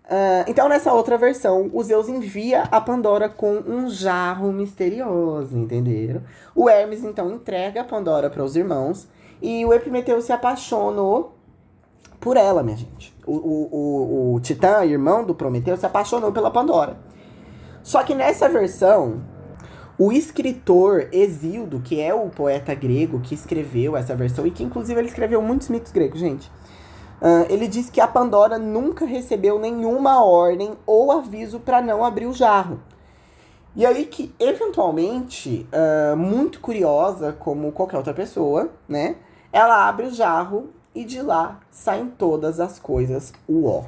Uh, 0.05 0.45
então, 0.48 0.69
nessa 0.69 0.93
outra 0.93 1.17
versão, 1.17 1.69
o 1.74 1.84
Zeus 1.84 2.07
envia 2.07 2.62
a 2.72 2.79
Pandora 2.79 3.27
com 3.27 3.55
um 3.67 3.89
jarro 3.89 4.53
misterioso, 4.53 5.57
entenderam? 5.57 6.22
O 6.53 6.69
Hermes, 6.69 7.03
então, 7.03 7.31
entrega 7.31 7.81
a 7.81 7.84
Pandora 7.84 8.29
para 8.29 8.43
os 8.43 8.55
irmãos 8.55 9.07
e 9.41 9.65
o 9.65 9.73
Epimeteu 9.73 10.21
se 10.21 10.31
apaixonou 10.31 11.35
por 12.19 12.37
ela, 12.37 12.63
minha 12.63 12.77
gente. 12.77 13.13
O, 13.25 13.33
o, 13.33 13.69
o, 13.71 14.35
o 14.35 14.39
Titã, 14.39 14.83
irmão 14.85 15.23
do 15.23 15.35
Prometeu, 15.35 15.77
se 15.77 15.85
apaixonou 15.85 16.31
pela 16.31 16.51
Pandora. 16.51 16.97
Só 17.83 18.03
que 18.03 18.15
nessa 18.15 18.49
versão, 18.49 19.21
o 19.97 20.11
escritor 20.11 21.09
Exildo, 21.11 21.81
que 21.81 22.01
é 22.01 22.13
o 22.13 22.29
poeta 22.29 22.73
grego 22.73 23.19
que 23.19 23.35
escreveu 23.35 23.95
essa 23.95 24.15
versão, 24.15 24.45
e 24.45 24.51
que 24.51 24.63
inclusive 24.63 24.99
ele 24.99 25.07
escreveu 25.07 25.41
muitos 25.41 25.69
mitos 25.69 25.91
gregos, 25.91 26.19
gente 26.19 26.51
Uh, 27.21 27.47
ele 27.49 27.67
diz 27.67 27.89
que 27.89 28.01
a 28.01 28.07
Pandora 28.07 28.59
nunca 28.59 29.05
recebeu 29.05 29.57
nenhuma 29.57 30.23
ordem 30.23 30.73
ou 30.85 31.11
aviso 31.11 31.59
para 31.59 31.81
não 31.81 32.03
abrir 32.03 32.25
o 32.25 32.33
jarro. 32.33 32.79
E 33.75 33.86
aí 33.86 34.05
que, 34.05 34.34
eventualmente, 34.39 35.67
uh, 35.74 36.15
muito 36.15 36.62
curiosa, 36.62 37.34
como 37.34 37.74
qualquer 37.74 37.98
outra 37.98 38.13
pessoa, 38.13 38.72
né? 38.88 39.17
Ela 39.51 39.88
abre 39.88 40.08
o 40.08 40.13
jarro 40.13 40.70
e 40.94 41.03
de 41.03 41.22
lá 41.22 41.60
saem 41.70 42.08
todas 42.08 42.60
as 42.62 42.79
coisas 42.79 43.34
uó. 43.50 43.84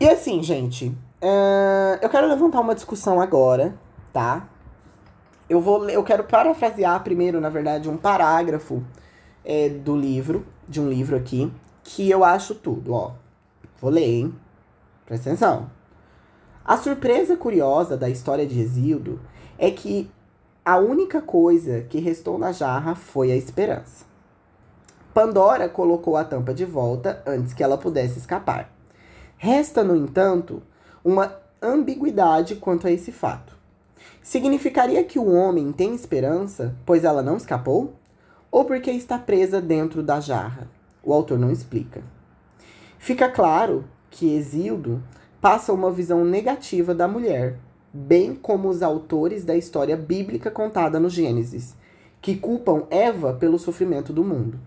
E 0.00 0.08
assim, 0.08 0.42
gente, 0.42 0.88
uh, 0.88 1.98
eu 2.00 2.08
quero 2.08 2.26
levantar 2.26 2.60
uma 2.60 2.74
discussão 2.74 3.20
agora, 3.20 3.76
tá? 4.10 4.48
Eu 5.48 5.60
vou, 5.60 5.88
eu 5.90 6.02
quero 6.02 6.24
parafrasear 6.24 7.02
primeiro, 7.02 7.40
na 7.40 7.50
verdade, 7.50 7.90
um 7.90 7.96
parágrafo 7.96 8.82
é, 9.44 9.68
do 9.68 9.96
livro, 9.96 10.46
de 10.66 10.80
um 10.80 10.88
livro 10.88 11.16
aqui, 11.16 11.52
que 11.82 12.08
eu 12.08 12.24
acho 12.24 12.54
tudo, 12.54 12.94
ó. 12.94 13.12
Vou 13.80 13.90
ler, 13.90 14.04
hein? 14.04 14.34
Presta 15.04 15.30
atenção. 15.30 15.77
A 16.68 16.76
surpresa 16.76 17.34
curiosa 17.34 17.96
da 17.96 18.10
história 18.10 18.46
de 18.46 18.60
Exildo 18.60 19.18
é 19.56 19.70
que 19.70 20.10
a 20.62 20.76
única 20.76 21.22
coisa 21.22 21.80
que 21.88 21.98
restou 21.98 22.36
na 22.36 22.52
jarra 22.52 22.94
foi 22.94 23.32
a 23.32 23.36
esperança. 23.36 24.04
Pandora 25.14 25.66
colocou 25.66 26.14
a 26.14 26.24
tampa 26.24 26.52
de 26.52 26.66
volta 26.66 27.22
antes 27.26 27.54
que 27.54 27.62
ela 27.62 27.78
pudesse 27.78 28.18
escapar. 28.18 28.70
Resta, 29.38 29.82
no 29.82 29.96
entanto, 29.96 30.62
uma 31.02 31.34
ambiguidade 31.62 32.56
quanto 32.56 32.86
a 32.86 32.92
esse 32.92 33.12
fato. 33.12 33.56
Significaria 34.22 35.02
que 35.04 35.18
o 35.18 35.32
homem 35.32 35.72
tem 35.72 35.94
esperança, 35.94 36.76
pois 36.84 37.02
ela 37.02 37.22
não 37.22 37.38
escapou? 37.38 37.94
ou 38.50 38.66
porque 38.66 38.90
está 38.90 39.18
presa 39.18 39.58
dentro 39.58 40.02
da 40.02 40.20
jarra. 40.20 40.68
O 41.02 41.14
autor 41.14 41.38
não 41.38 41.50
explica. 41.50 42.02
Fica 42.98 43.30
claro 43.30 43.86
que 44.10 44.34
Exildo 44.34 45.02
passa 45.40 45.72
uma 45.72 45.90
visão 45.90 46.24
negativa 46.24 46.94
da 46.94 47.06
mulher, 47.06 47.58
bem 47.92 48.34
como 48.34 48.68
os 48.68 48.82
autores 48.82 49.44
da 49.44 49.56
história 49.56 49.96
bíblica 49.96 50.50
contada 50.50 50.98
no 50.98 51.08
Gênesis, 51.08 51.74
que 52.20 52.36
culpam 52.36 52.84
Eva 52.90 53.34
pelo 53.34 53.58
sofrimento 53.58 54.12
do 54.12 54.24
mundo. 54.24 54.58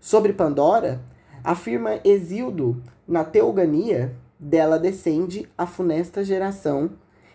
Sobre 0.00 0.32
Pandora, 0.32 1.00
afirma 1.44 2.00
Exildo 2.04 2.82
na 3.06 3.24
Teogania, 3.24 4.14
dela 4.38 4.78
descende 4.78 5.48
a 5.56 5.66
funesta 5.66 6.24
geração 6.24 6.90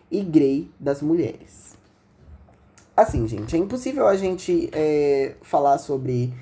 e 0.09 0.21
grei 0.21 0.71
das 0.79 1.01
mulheres. 1.01 1.77
Assim, 2.97 3.27
gente, 3.27 3.55
é 3.55 3.59
impossível 3.59 4.07
a 4.07 4.15
gente 4.15 4.69
é, 4.71 5.35
falar 5.41 5.77
sobre 5.77 6.33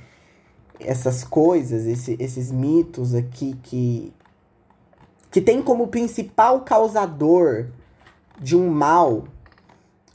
essas 0.80 1.24
coisas, 1.24 1.86
esse, 1.86 2.16
esses 2.20 2.52
mitos 2.52 3.16
aqui 3.16 3.56
que, 3.64 4.14
que 5.34 5.42
tem 5.42 5.64
como 5.64 5.88
principal 5.88 6.62
causador 6.62 7.66
de 8.40 8.56
um 8.56 8.70
mal 8.70 9.24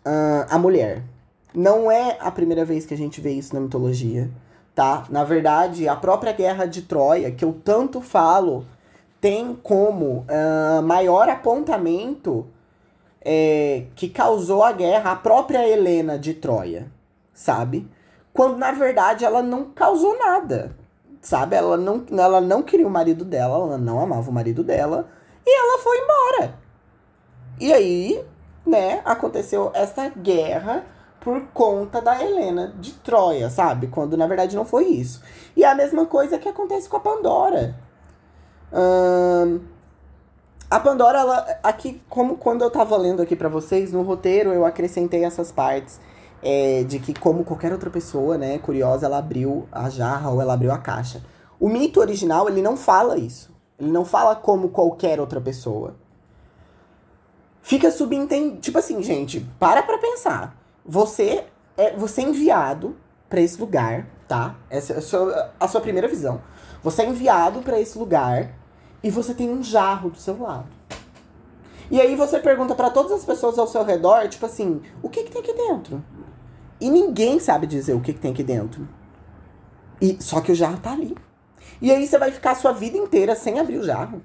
uh, 0.06 0.46
a 0.48 0.56
mulher. 0.56 1.02
Não 1.52 1.90
é 1.90 2.16
a 2.20 2.30
primeira 2.30 2.64
vez 2.64 2.87
que 2.87 2.94
a 2.94 2.96
gente 2.96 3.20
vê 3.20 3.32
isso 3.32 3.52
na 3.52 3.60
mitologia, 3.60 4.30
tá? 4.76 5.06
Na 5.10 5.25
verdade, 5.25 5.88
a 5.88 5.96
própria 5.96 6.30
guerra 6.30 6.66
de 6.66 6.82
Troia, 6.82 7.32
que 7.32 7.44
eu 7.44 7.52
tanto 7.52 8.00
falo, 8.00 8.64
tem 9.20 9.58
como 9.60 10.25
uh, 10.28 10.82
maior 10.84 11.28
apontamento 11.28 12.46
é, 13.20 13.87
que 13.96 14.08
causou 14.08 14.62
a 14.62 14.70
guerra 14.70 15.10
a 15.10 15.16
própria 15.16 15.68
Helena 15.68 16.16
de 16.16 16.32
Troia, 16.34 16.87
sabe? 17.34 17.88
Quando 18.32 18.56
na 18.56 18.70
verdade 18.70 19.25
ela 19.25 19.42
não 19.42 19.64
causou 19.64 20.16
nada, 20.16 20.76
sabe? 21.20 21.56
Ela 21.56 21.76
não, 21.76 22.04
ela 22.10 22.40
não 22.40 22.62
queria 22.62 22.87
o 22.87 22.90
marido 22.90 23.25
dela, 23.25 23.56
ela 23.56 23.78
não 23.78 24.00
amava 24.00 24.30
o 24.30 24.32
marido 24.32 24.62
dela 24.62 25.08
e 25.46 25.58
ela 25.58 25.78
foi 25.78 25.98
embora. 25.98 26.54
E 27.60 27.72
aí, 27.72 28.25
né, 28.64 29.00
aconteceu 29.04 29.70
essa 29.75 30.08
guerra 30.08 30.84
por 31.20 31.42
conta 31.52 32.00
da 32.00 32.22
Helena 32.22 32.72
de 32.78 32.92
Troia, 32.94 33.50
sabe? 33.50 33.88
Quando 33.88 34.16
na 34.16 34.26
verdade 34.26 34.56
não 34.56 34.64
foi 34.64 34.87
isso. 34.87 35.22
E 35.56 35.64
é 35.64 35.68
a 35.68 35.75
mesma 35.75 36.06
coisa 36.06 36.38
que 36.38 36.48
acontece 36.48 36.88
com 36.88 36.96
a 36.96 37.00
Pandora. 37.00 37.75
Hum, 38.72 39.60
a 40.70 40.78
Pandora, 40.78 41.20
ela, 41.20 41.58
aqui, 41.62 42.00
como 42.08 42.37
quando 42.37 42.62
eu 42.62 42.70
tava 42.70 42.96
lendo 42.96 43.22
aqui 43.22 43.34
para 43.34 43.48
vocês, 43.48 43.90
no 43.92 44.02
roteiro 44.02 44.52
eu 44.52 44.64
acrescentei 44.64 45.25
essas 45.25 45.50
partes. 45.50 45.98
É, 46.42 46.85
de 46.85 47.00
que, 47.00 47.12
como 47.12 47.45
qualquer 47.45 47.73
outra 47.73 47.90
pessoa, 47.90 48.38
né, 48.38 48.59
curiosa, 48.59 49.07
ela 49.07 49.18
abriu 49.18 49.66
a 49.73 49.90
jarra 49.90 50.30
ou 50.30 50.40
ela 50.40 50.54
abriu 50.54 50.71
a 50.71 50.78
caixa. 50.78 51.23
O 51.59 51.68
mito 51.68 51.99
original, 51.99 52.49
ele 52.49 52.62
não 52.62 52.76
fala 52.76 53.18
isso. 53.18 53.52
Ele 53.78 53.90
não 53.90 54.04
fala 54.04 54.37
como 54.37 54.68
qualquer 54.68 55.21
outra 55.21 55.40
pessoa. 55.40 55.97
Fica 57.61 57.90
subentendido. 57.90 58.61
Tipo 58.61 58.78
assim, 58.78 59.02
gente, 59.02 59.40
para 59.59 59.83
pra 59.83 59.99
pensar. 59.99 60.57
Você 60.87 61.45
é, 61.76 61.95
você 61.97 62.23
é 62.23 62.25
enviado 62.25 62.97
para 63.28 63.40
esse 63.40 63.61
lugar, 63.61 64.07
tá? 64.26 64.57
Essa 64.71 64.95
é 64.95 64.97
a 64.99 65.02
sua, 65.02 65.52
a 65.61 65.68
sua 65.68 65.80
primeira 65.80 66.09
visão. 66.09 66.40
Você 66.83 67.02
é 67.02 67.07
enviado 67.07 67.61
para 67.61 67.80
esse 67.80 67.99
lugar 67.99 68.52
e 69.02 69.11
você 69.11 69.35
tem 69.35 69.50
um 69.50 69.62
jarro 69.62 70.11
do 70.11 70.18
seu 70.18 70.40
lado. 70.40 70.66
E 71.90 72.00
aí 72.00 72.14
você 72.16 72.38
pergunta 72.38 72.75
para 72.75 72.90
todas 72.90 73.12
as 73.12 73.25
pessoas 73.25 73.59
ao 73.59 73.66
seu 73.66 73.83
redor, 73.83 74.28
tipo 74.28 74.45
assim, 74.45 74.83
o 75.02 75.09
que, 75.09 75.25
que 75.25 75.30
tem 75.30 75.40
aqui 75.40 75.52
dentro? 75.52 76.04
E 76.80 76.90
ninguém 76.90 77.40
sabe 77.40 77.66
dizer 77.66 77.94
o 77.94 78.00
que, 78.00 78.12
que 78.12 78.20
tem 78.20 78.32
aqui 78.32 78.42
dentro. 78.42 78.88
E 80.00 80.16
só 80.20 80.40
que 80.40 80.52
o 80.52 80.54
jarro 80.54 80.78
tá 80.78 80.92
ali. 80.92 81.16
E 81.80 81.90
aí 81.90 82.06
você 82.06 82.18
vai 82.18 82.30
ficar 82.30 82.52
a 82.52 82.56
sua 82.56 82.73
vida 82.73 82.97
inteira 82.97 83.35
sem 83.35 83.58
abrir 83.58 83.78
o 83.78 83.85
jarro. 83.85 84.23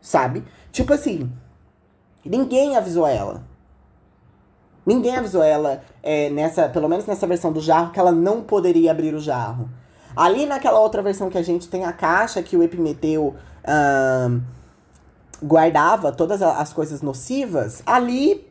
Sabe? 0.00 0.44
Tipo 0.70 0.94
assim, 0.94 1.30
ninguém 2.24 2.76
avisou 2.76 3.06
ela. 3.06 3.44
Ninguém 4.86 5.16
avisou 5.16 5.42
ela, 5.42 5.82
é, 6.02 6.30
nessa, 6.30 6.68
pelo 6.68 6.88
menos 6.88 7.06
nessa 7.06 7.26
versão 7.26 7.52
do 7.52 7.60
jarro, 7.60 7.92
que 7.92 8.00
ela 8.00 8.12
não 8.12 8.42
poderia 8.42 8.90
abrir 8.90 9.14
o 9.14 9.20
jarro. 9.20 9.68
Ali 10.16 10.46
naquela 10.46 10.80
outra 10.80 11.02
versão 11.02 11.30
que 11.30 11.38
a 11.38 11.42
gente 11.42 11.68
tem 11.68 11.84
a 11.84 11.92
caixa 11.92 12.42
que 12.42 12.56
o 12.56 12.62
Epimeteu 12.62 13.34
guardava 15.42 16.12
todas 16.12 16.42
as 16.42 16.72
coisas 16.72 17.02
nocivas, 17.02 17.82
ali 17.86 18.49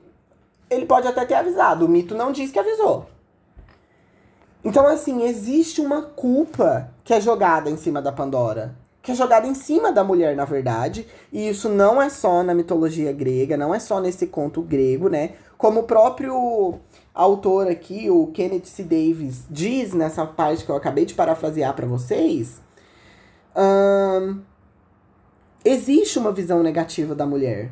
ele 0.69 0.85
pode 0.85 1.07
até 1.07 1.25
ter 1.25 1.35
avisado. 1.35 1.85
O 1.85 1.89
mito 1.89 2.15
não 2.15 2.31
diz 2.31 2.51
que 2.51 2.59
avisou. 2.59 3.07
Então, 4.63 4.85
assim, 4.87 5.23
existe 5.23 5.79
uma 5.79 6.01
culpa 6.01 6.91
que 7.03 7.13
é 7.13 7.21
jogada 7.21 7.69
em 7.69 7.77
cima 7.77 8.01
da 8.01 8.11
Pandora. 8.11 8.75
Que 9.01 9.13
é 9.13 9.15
jogada 9.15 9.47
em 9.47 9.55
cima 9.55 9.91
da 9.91 10.03
mulher, 10.03 10.35
na 10.35 10.43
verdade. 10.43 11.07
E 11.31 11.47
isso 11.47 11.69
não 11.69 12.01
é 12.01 12.09
só 12.09 12.43
na 12.43 12.53
mitologia 12.53 13.13
grega, 13.13 13.55
não 13.55 13.73
é 13.73 13.79
só 13.79 14.01
nesse 14.01 14.27
conto 14.27 14.61
grego, 14.61 15.07
né? 15.07 15.31
Como 15.57 15.79
o 15.79 15.83
próprio 15.83 16.79
autor 17.13 17.67
aqui, 17.67 18.09
o 18.09 18.27
Kenneth 18.27 18.65
C. 18.65 18.83
Davis, 18.83 19.45
diz 19.49 19.93
nessa 19.93 20.25
parte 20.25 20.65
que 20.65 20.71
eu 20.71 20.75
acabei 20.75 21.05
de 21.05 21.13
parafrasear 21.13 21.73
para 21.73 21.87
vocês. 21.87 22.61
Existe 25.63 26.19
uma 26.19 26.31
visão 26.31 26.61
negativa 26.61 27.15
da 27.15 27.25
mulher. 27.25 27.71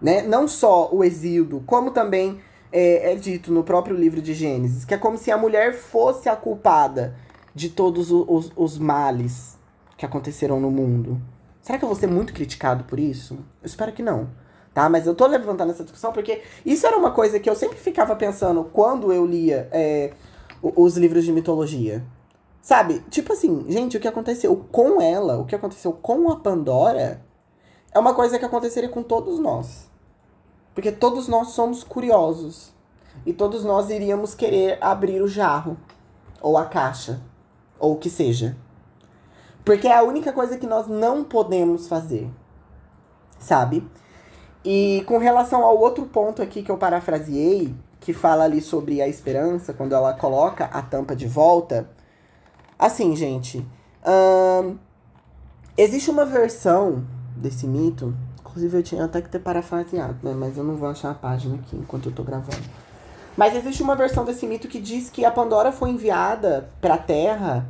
Né? 0.00 0.22
Não 0.22 0.46
só 0.46 0.88
o 0.92 1.02
exílio, 1.02 1.62
como 1.66 1.90
também 1.90 2.40
é, 2.72 3.12
é 3.12 3.14
dito 3.16 3.52
no 3.52 3.64
próprio 3.64 3.96
livro 3.96 4.20
de 4.20 4.34
Gênesis, 4.34 4.84
que 4.84 4.94
é 4.94 4.98
como 4.98 5.18
se 5.18 5.30
a 5.30 5.38
mulher 5.38 5.74
fosse 5.74 6.28
a 6.28 6.36
culpada 6.36 7.16
de 7.54 7.68
todos 7.70 8.12
os, 8.12 8.52
os, 8.54 8.78
males 8.78 9.58
que 9.96 10.06
aconteceram 10.06 10.60
no 10.60 10.70
mundo. 10.70 11.20
Será 11.60 11.78
que 11.78 11.84
eu 11.84 11.88
vou 11.88 11.98
ser 11.98 12.06
muito 12.06 12.32
criticado 12.32 12.84
por 12.84 13.00
isso? 13.00 13.34
Eu 13.60 13.66
espero 13.66 13.92
que 13.92 14.02
não. 14.02 14.30
Tá? 14.72 14.88
Mas 14.88 15.06
eu 15.06 15.14
tô 15.14 15.26
levantando 15.26 15.72
essa 15.72 15.82
discussão 15.82 16.12
porque 16.12 16.42
isso 16.64 16.86
era 16.86 16.96
uma 16.96 17.10
coisa 17.10 17.40
que 17.40 17.50
eu 17.50 17.56
sempre 17.56 17.78
ficava 17.78 18.14
pensando 18.14 18.62
quando 18.72 19.12
eu 19.12 19.26
lia 19.26 19.68
é, 19.72 20.12
os 20.62 20.96
livros 20.96 21.24
de 21.24 21.32
mitologia. 21.32 22.04
Sabe? 22.62 23.00
Tipo 23.10 23.32
assim, 23.32 23.64
gente, 23.68 23.96
o 23.96 24.00
que 24.00 24.06
aconteceu 24.06 24.54
com 24.70 25.00
ela, 25.00 25.38
o 25.38 25.46
que 25.46 25.54
aconteceu 25.54 25.92
com 25.92 26.30
a 26.30 26.36
Pandora, 26.36 27.24
é 27.92 27.98
uma 27.98 28.14
coisa 28.14 28.38
que 28.38 28.44
aconteceria 28.44 28.88
com 28.88 29.02
todos 29.02 29.38
nós. 29.38 29.87
Porque 30.78 30.92
todos 30.92 31.26
nós 31.26 31.48
somos 31.48 31.82
curiosos. 31.82 32.72
E 33.26 33.32
todos 33.32 33.64
nós 33.64 33.90
iríamos 33.90 34.32
querer 34.32 34.78
abrir 34.80 35.20
o 35.20 35.26
jarro. 35.26 35.76
Ou 36.40 36.56
a 36.56 36.66
caixa. 36.66 37.20
Ou 37.80 37.94
o 37.94 37.96
que 37.96 38.08
seja. 38.08 38.56
Porque 39.64 39.88
é 39.88 39.96
a 39.96 40.04
única 40.04 40.32
coisa 40.32 40.56
que 40.56 40.68
nós 40.68 40.86
não 40.86 41.24
podemos 41.24 41.88
fazer. 41.88 42.30
Sabe? 43.40 43.84
E 44.64 45.02
com 45.04 45.18
relação 45.18 45.64
ao 45.64 45.76
outro 45.76 46.06
ponto 46.06 46.40
aqui 46.40 46.62
que 46.62 46.70
eu 46.70 46.78
parafraseei, 46.78 47.74
que 47.98 48.12
fala 48.12 48.44
ali 48.44 48.60
sobre 48.60 49.02
a 49.02 49.08
esperança, 49.08 49.74
quando 49.74 49.96
ela 49.96 50.14
coloca 50.14 50.66
a 50.66 50.80
tampa 50.80 51.16
de 51.16 51.26
volta. 51.26 51.90
Assim, 52.78 53.16
gente. 53.16 53.66
Hum, 54.06 54.78
existe 55.76 56.08
uma 56.08 56.24
versão 56.24 57.04
desse 57.36 57.66
mito 57.66 58.14
Inclusive 58.58 58.78
eu 58.78 58.82
tinha 58.82 59.04
até 59.04 59.22
que 59.22 59.28
ter 59.28 59.38
parafraseado, 59.38 60.16
né? 60.20 60.34
Mas 60.36 60.58
eu 60.58 60.64
não 60.64 60.74
vou 60.74 60.88
achar 60.88 61.12
a 61.12 61.14
página 61.14 61.54
aqui 61.54 61.76
enquanto 61.76 62.08
eu 62.08 62.12
tô 62.12 62.24
gravando. 62.24 62.64
Mas 63.36 63.54
existe 63.54 63.84
uma 63.84 63.94
versão 63.94 64.24
desse 64.24 64.48
mito 64.48 64.66
que 64.66 64.80
diz 64.80 65.08
que 65.08 65.24
a 65.24 65.30
Pandora 65.30 65.70
foi 65.70 65.90
enviada 65.90 66.68
para 66.80 66.94
a 66.94 66.98
Terra 66.98 67.64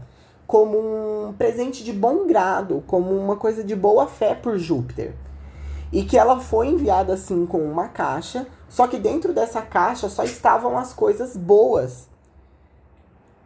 como 0.46 0.78
um 0.78 1.34
presente 1.34 1.84
de 1.84 1.92
bom 1.92 2.26
grado, 2.26 2.82
como 2.86 3.14
uma 3.14 3.36
coisa 3.36 3.62
de 3.62 3.76
boa 3.76 4.06
fé 4.06 4.34
por 4.34 4.56
Júpiter. 4.56 5.14
E 5.92 6.04
que 6.04 6.16
ela 6.16 6.40
foi 6.40 6.68
enviada 6.68 7.12
assim 7.12 7.44
com 7.44 7.58
uma 7.58 7.88
caixa, 7.88 8.46
só 8.66 8.86
que 8.86 8.96
dentro 8.96 9.34
dessa 9.34 9.60
caixa 9.60 10.08
só 10.08 10.24
estavam 10.24 10.78
as 10.78 10.94
coisas 10.94 11.36
boas. 11.36 12.08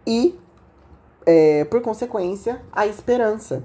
E, 0.07 0.39
é, 1.27 1.65
por 1.65 1.83
consequência, 1.83 2.63
a 2.73 2.87
esperança. 2.87 3.65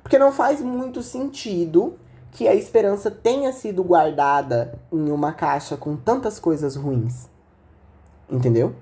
Porque 0.00 0.16
não 0.16 0.30
faz 0.30 0.60
muito 0.62 1.02
sentido 1.02 1.98
que 2.36 2.46
a 2.46 2.54
esperança 2.54 3.10
tenha 3.10 3.50
sido 3.50 3.82
guardada 3.82 4.78
em 4.92 5.10
uma 5.10 5.32
caixa 5.32 5.74
com 5.74 5.96
tantas 5.96 6.38
coisas 6.38 6.76
ruins. 6.76 7.30
Entendeu? 8.30 8.74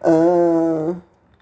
Uh, 0.00 0.94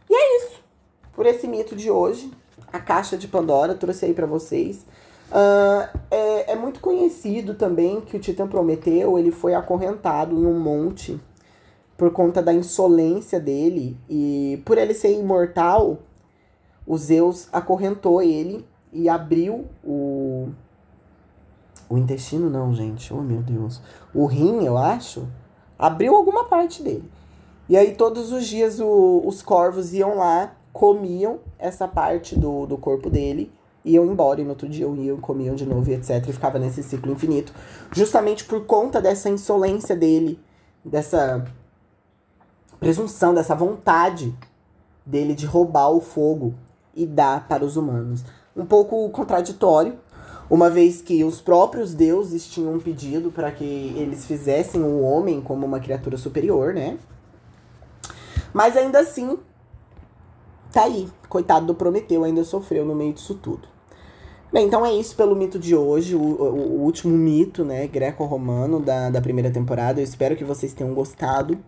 e 0.08 0.14
é 0.14 0.38
isso. 0.38 0.64
Por 1.12 1.26
esse 1.26 1.46
mito 1.46 1.76
de 1.76 1.90
hoje, 1.90 2.32
a 2.72 2.80
caixa 2.80 3.14
de 3.14 3.28
Pandora, 3.28 3.74
trouxe 3.74 4.06
aí 4.06 4.14
para 4.14 4.24
vocês. 4.24 4.86
Uh, 5.30 5.98
é, 6.10 6.52
é 6.52 6.56
muito 6.56 6.80
conhecido 6.80 7.52
também 7.52 8.00
que 8.00 8.16
o 8.16 8.20
Titã 8.20 8.48
Prometeu 8.48 9.18
ele 9.18 9.30
foi 9.30 9.52
acorrentado 9.52 10.34
em 10.34 10.46
um 10.46 10.58
monte 10.58 11.20
por 11.94 12.10
conta 12.10 12.40
da 12.40 12.54
insolência 12.54 13.38
dele 13.38 13.98
e 14.08 14.62
por 14.64 14.78
ele 14.78 14.94
ser 14.94 15.12
imortal, 15.12 15.98
o 16.86 16.96
Zeus 16.96 17.48
acorrentou 17.52 18.22
ele 18.22 18.71
e 18.92 19.08
abriu 19.08 19.66
o. 19.82 20.50
O 21.88 21.98
intestino, 21.98 22.48
não, 22.48 22.72
gente. 22.74 23.12
Oh, 23.12 23.20
meu 23.20 23.42
Deus. 23.42 23.80
O 24.14 24.26
rim, 24.26 24.64
eu 24.64 24.76
acho. 24.76 25.26
Abriu 25.78 26.14
alguma 26.14 26.44
parte 26.44 26.82
dele. 26.82 27.10
E 27.68 27.76
aí, 27.76 27.94
todos 27.94 28.32
os 28.32 28.46
dias, 28.46 28.80
o, 28.80 29.22
os 29.24 29.42
corvos 29.42 29.92
iam 29.92 30.16
lá, 30.16 30.54
comiam 30.72 31.40
essa 31.58 31.86
parte 31.88 32.38
do, 32.38 32.66
do 32.66 32.78
corpo 32.78 33.10
dele, 33.10 33.52
iam 33.84 34.06
embora. 34.06 34.40
E 34.40 34.44
no 34.44 34.50
outro 34.50 34.68
dia 34.68 34.86
iam, 34.86 35.18
comiam 35.18 35.54
de 35.54 35.66
novo 35.66 35.90
e 35.90 35.94
etc. 35.94 36.26
E 36.28 36.32
ficava 36.32 36.58
nesse 36.58 36.82
ciclo 36.82 37.12
infinito. 37.12 37.52
Justamente 37.92 38.44
por 38.44 38.64
conta 38.64 39.00
dessa 39.00 39.28
insolência 39.28 39.96
dele, 39.96 40.40
dessa 40.84 41.44
presunção, 42.80 43.34
dessa 43.34 43.54
vontade 43.54 44.34
dele 45.04 45.34
de 45.34 45.46
roubar 45.46 45.90
o 45.90 46.00
fogo 46.00 46.54
e 46.94 47.06
dar 47.06 47.48
para 47.48 47.64
os 47.64 47.76
humanos 47.76 48.24
um 48.56 48.64
pouco 48.64 49.08
contraditório, 49.10 49.98
uma 50.48 50.68
vez 50.68 51.00
que 51.00 51.24
os 51.24 51.40
próprios 51.40 51.94
deuses 51.94 52.46
tinham 52.46 52.78
pedido 52.78 53.30
para 53.30 53.50
que 53.50 53.94
eles 53.96 54.26
fizessem 54.26 54.82
o 54.82 55.00
homem 55.00 55.40
como 55.40 55.64
uma 55.64 55.80
criatura 55.80 56.16
superior, 56.16 56.74
né? 56.74 56.98
Mas 58.52 58.76
ainda 58.76 59.00
assim, 59.00 59.38
tá 60.70 60.84
aí. 60.84 61.08
Coitado 61.28 61.66
do 61.66 61.74
Prometeu, 61.74 62.24
ainda 62.24 62.44
sofreu 62.44 62.84
no 62.84 62.94
meio 62.94 63.14
disso 63.14 63.34
tudo. 63.34 63.66
Bem, 64.52 64.66
então 64.66 64.84
é 64.84 64.92
isso 64.92 65.16
pelo 65.16 65.34
mito 65.34 65.58
de 65.58 65.74
hoje, 65.74 66.14
o, 66.14 66.20
o, 66.20 66.44
o 66.44 66.82
último 66.82 67.16
mito, 67.16 67.64
né, 67.64 67.86
greco-romano 67.86 68.80
da, 68.80 69.08
da 69.08 69.22
primeira 69.22 69.50
temporada. 69.50 69.98
Eu 69.98 70.04
espero 70.04 70.36
que 70.36 70.44
vocês 70.44 70.74
tenham 70.74 70.92
gostado. 70.92 71.58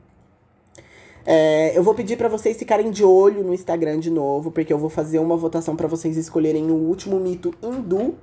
É, 1.27 1.77
eu 1.77 1.83
vou 1.83 1.95
pedir 1.95 2.19
para 2.19 2.29
vocês 2.29 2.57
ficarem 2.57 2.91
de 2.91 3.03
olho 3.03 3.43
no 3.43 3.55
Instagram 3.55 3.99
de 3.99 4.11
novo, 4.11 4.51
porque 4.51 4.73
eu 4.73 4.79
vou 4.79 4.91
fazer 4.91 5.19
uma 5.19 5.37
votação 5.37 5.75
para 5.75 5.89
vocês 5.89 6.17
escolherem 6.17 6.71
o 6.71 6.75
último 6.75 7.19
mito 7.19 7.55
hindu 7.63 8.15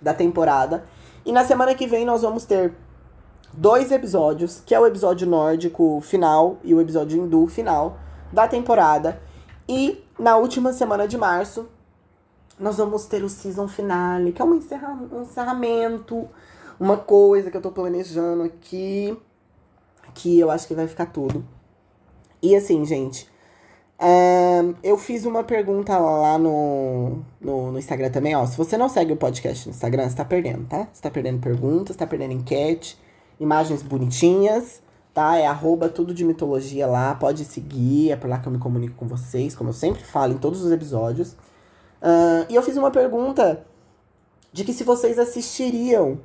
da 0.00 0.12
temporada. 0.12 0.84
E 1.24 1.32
na 1.32 1.44
semana 1.44 1.74
que 1.74 1.86
vem 1.86 2.04
nós 2.04 2.22
vamos 2.22 2.44
ter 2.44 2.74
dois 3.52 3.90
episódios, 3.90 4.62
que 4.64 4.74
é 4.74 4.80
o 4.80 4.86
episódio 4.86 5.26
nórdico 5.26 6.00
final 6.02 6.58
e 6.62 6.74
o 6.74 6.80
episódio 6.80 7.18
hindu 7.18 7.46
final 7.46 7.98
da 8.30 8.46
temporada. 8.46 9.20
E 9.66 10.04
na 10.18 10.36
última 10.36 10.72
semana 10.72 11.08
de 11.08 11.16
março 11.16 11.68
nós 12.58 12.76
vamos 12.76 13.06
ter 13.06 13.22
o 13.22 13.28
season 13.28 13.68
finale, 13.68 14.32
que 14.32 14.42
é 14.42 14.44
um, 14.44 14.54
encerra 14.54 14.98
um 15.12 15.22
encerramento, 15.22 16.28
uma 16.78 16.96
coisa 16.96 17.50
que 17.50 17.56
eu 17.56 17.62
tô 17.62 17.70
planejando 17.70 18.42
aqui, 18.42 19.16
que 20.12 20.38
eu 20.38 20.50
acho 20.50 20.66
que 20.66 20.74
vai 20.74 20.86
ficar 20.86 21.06
tudo. 21.06 21.44
E 22.42 22.54
assim, 22.54 22.84
gente, 22.84 23.28
eu 24.82 24.96
fiz 24.96 25.24
uma 25.24 25.42
pergunta 25.42 25.98
lá 25.98 26.38
no, 26.38 27.18
no, 27.40 27.72
no, 27.72 27.78
Instagram 27.78 28.10
também, 28.10 28.34
ó. 28.36 28.46
Se 28.46 28.56
você 28.56 28.76
não 28.76 28.88
segue 28.88 29.12
o 29.12 29.16
podcast 29.16 29.66
no 29.66 29.74
Instagram, 29.74 30.08
você 30.08 30.16
tá 30.16 30.24
perdendo, 30.24 30.66
tá? 30.68 30.88
Você 30.92 31.02
tá 31.02 31.10
perdendo 31.10 31.40
perguntas, 31.40 31.96
tá 31.96 32.06
perdendo 32.06 32.32
enquete, 32.32 32.98
imagens 33.40 33.82
bonitinhas, 33.82 34.80
tá? 35.12 35.36
É 35.36 35.46
arroba 35.46 35.88
tudo 35.88 36.14
de 36.14 36.24
mitologia 36.24 36.86
lá, 36.86 37.14
pode 37.14 37.44
seguir, 37.44 38.12
é 38.12 38.16
por 38.16 38.30
lá 38.30 38.38
que 38.38 38.46
eu 38.46 38.52
me 38.52 38.58
comunico 38.58 38.94
com 38.94 39.08
vocês, 39.08 39.54
como 39.54 39.70
eu 39.70 39.74
sempre 39.74 40.02
falo 40.04 40.34
em 40.34 40.38
todos 40.38 40.62
os 40.62 40.70
episódios. 40.70 41.32
Uh, 42.00 42.46
e 42.48 42.54
eu 42.54 42.62
fiz 42.62 42.76
uma 42.76 42.92
pergunta 42.92 43.64
de 44.52 44.64
que 44.64 44.72
se 44.72 44.84
vocês 44.84 45.18
assistiriam 45.18 46.20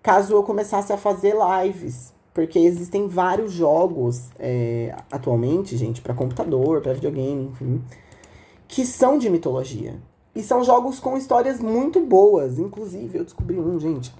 caso 0.00 0.34
eu 0.34 0.42
começasse 0.44 0.92
a 0.92 0.96
fazer 0.96 1.34
lives 1.34 2.12
porque 2.34 2.58
existem 2.58 3.06
vários 3.06 3.52
jogos 3.52 4.24
é, 4.40 4.94
atualmente, 5.10 5.76
gente, 5.76 6.02
para 6.02 6.12
computador, 6.12 6.82
para 6.82 6.92
videogame, 6.92 7.44
enfim, 7.52 7.80
que 8.66 8.84
são 8.84 9.16
de 9.16 9.30
mitologia. 9.30 10.00
E 10.34 10.42
são 10.42 10.64
jogos 10.64 10.98
com 10.98 11.16
histórias 11.16 11.60
muito 11.60 12.00
boas. 12.00 12.58
Inclusive, 12.58 13.18
eu 13.18 13.24
descobri 13.24 13.56
um, 13.56 13.78
gente. 13.78 14.12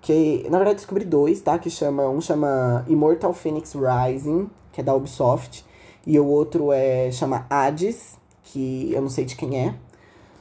Que, 0.00 0.46
na 0.48 0.56
verdade, 0.56 0.76
descobri 0.76 1.04
dois, 1.04 1.42
tá? 1.42 1.58
Que 1.58 1.68
chama. 1.68 2.08
Um 2.08 2.22
chama 2.22 2.82
Immortal 2.88 3.34
Phoenix 3.34 3.74
Rising, 3.74 4.48
que 4.72 4.80
é 4.80 4.84
da 4.84 4.94
Ubisoft. 4.94 5.62
E 6.06 6.18
o 6.18 6.26
outro 6.26 6.72
é 6.72 7.12
chama 7.12 7.44
Hades, 7.50 8.16
que 8.42 8.90
eu 8.90 9.02
não 9.02 9.10
sei 9.10 9.26
de 9.26 9.36
quem 9.36 9.66
é. 9.66 9.74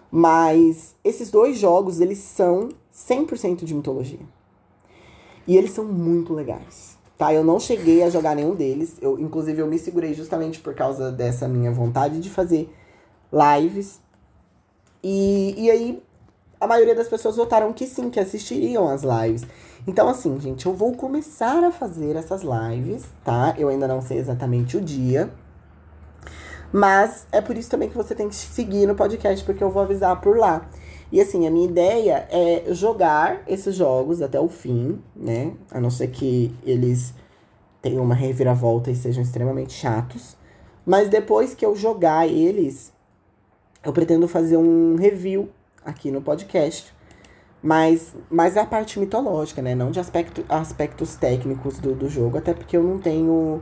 Mas 0.10 0.95
esses 1.03 1.29
dois 1.29 1.58
jogos, 1.58 1.99
eles 1.99 2.19
são 2.19 2.69
100% 2.95 3.65
de 3.65 3.75
mitologia. 3.75 4.21
E 5.45 5.58
eles 5.58 5.71
são 5.71 5.84
muito 5.84 6.34
legais 6.34 6.98
tá? 7.19 7.34
Eu 7.34 7.43
não 7.43 7.60
cheguei 7.60 8.01
a 8.01 8.10
jogar 8.10 8.34
nenhum 8.34 8.55
deles. 8.55 8.95
Eu, 9.01 9.19
inclusive, 9.19 9.62
eu 9.62 9.67
me 9.67 9.77
segurei 9.77 10.13
justamente 10.13 10.60
por 10.62 10.73
causa 10.73 11.12
dessa 11.12 11.49
minha 11.49 11.69
vontade 11.69 12.21
de 12.21 12.29
fazer 12.29 12.73
lives. 13.32 13.99
E, 15.03 15.53
e 15.58 15.69
aí, 15.69 16.03
a 16.62 16.65
maioria 16.65 16.95
das 16.95 17.10
pessoas 17.10 17.36
votaram 17.36 17.73
que 17.73 17.86
sim, 17.86 18.10
que 18.10 18.21
assistiriam 18.21 18.88
as 18.88 19.03
lives. 19.03 19.45
Então, 19.86 20.08
assim, 20.08 20.39
gente, 20.39 20.65
eu 20.65 20.73
vou 20.73 20.93
começar 20.93 21.62
a 21.62 21.71
fazer 21.71 22.15
essas 22.15 22.41
lives, 22.41 23.03
tá? 23.23 23.53
Eu 23.58 23.67
ainda 23.67 23.88
não 23.88 24.01
sei 24.01 24.17
exatamente 24.17 24.77
o 24.77 24.82
dia. 24.82 25.29
Mas 26.71 27.27
é 27.34 27.41
por 27.41 27.58
isso 27.58 27.69
também 27.69 27.89
que 27.89 27.97
você 27.97 28.15
tem 28.15 28.29
que 28.29 28.36
seguir 28.36 28.86
no 28.86 28.95
podcast, 28.95 29.43
porque 29.43 29.63
eu 29.63 29.69
vou 29.69 29.82
avisar 29.82 30.21
por 30.21 30.38
lá. 30.38 30.69
E 31.12 31.19
assim, 31.19 31.48
a 31.48 31.52
minha 31.52 31.65
ideia 31.67 32.28
é 32.32 32.74
jogar 32.74 33.41
esses 33.48 33.76
jogos 33.76 34.22
até 34.22 34.39
o 34.39 34.48
fim, 34.48 35.02
né? 35.15 35.54
A 35.72 35.80
não 35.80 35.89
ser 35.89 36.10
que 36.10 36.54
eles 36.63 37.13
tenham 37.82 38.04
uma 38.04 38.13
reviravolta 38.15 38.91
e 38.91 38.95
sejam 38.95 39.24
extremamente 39.24 39.74
chatos. 39.74 40.38
Mas 40.86 41.10
depois 41.10 41.54
que 41.56 41.65
eu 41.65 41.76
jogar 41.76 42.28
eles, 42.28 42.93
eu 43.84 43.93
pretendo 43.93 44.28
fazer 44.28 44.58
um 44.58 44.95
review 44.95 45.50
aqui 45.86 46.12
no 46.12 46.22
podcast 46.22 46.93
Mas, 47.62 48.15
mas 48.30 48.56
a 48.58 48.65
parte 48.65 49.00
mitológica, 49.00 49.62
né? 49.62 49.76
Não 49.76 49.91
de 49.91 50.00
aspecto, 50.00 50.45
aspectos 50.48 51.15
técnicos 51.15 51.80
do, 51.80 51.93
do 51.95 52.08
jogo, 52.10 52.38
até 52.38 52.54
porque 52.54 52.78
eu 52.78 52.84
não 52.84 53.00
tenho 53.00 53.62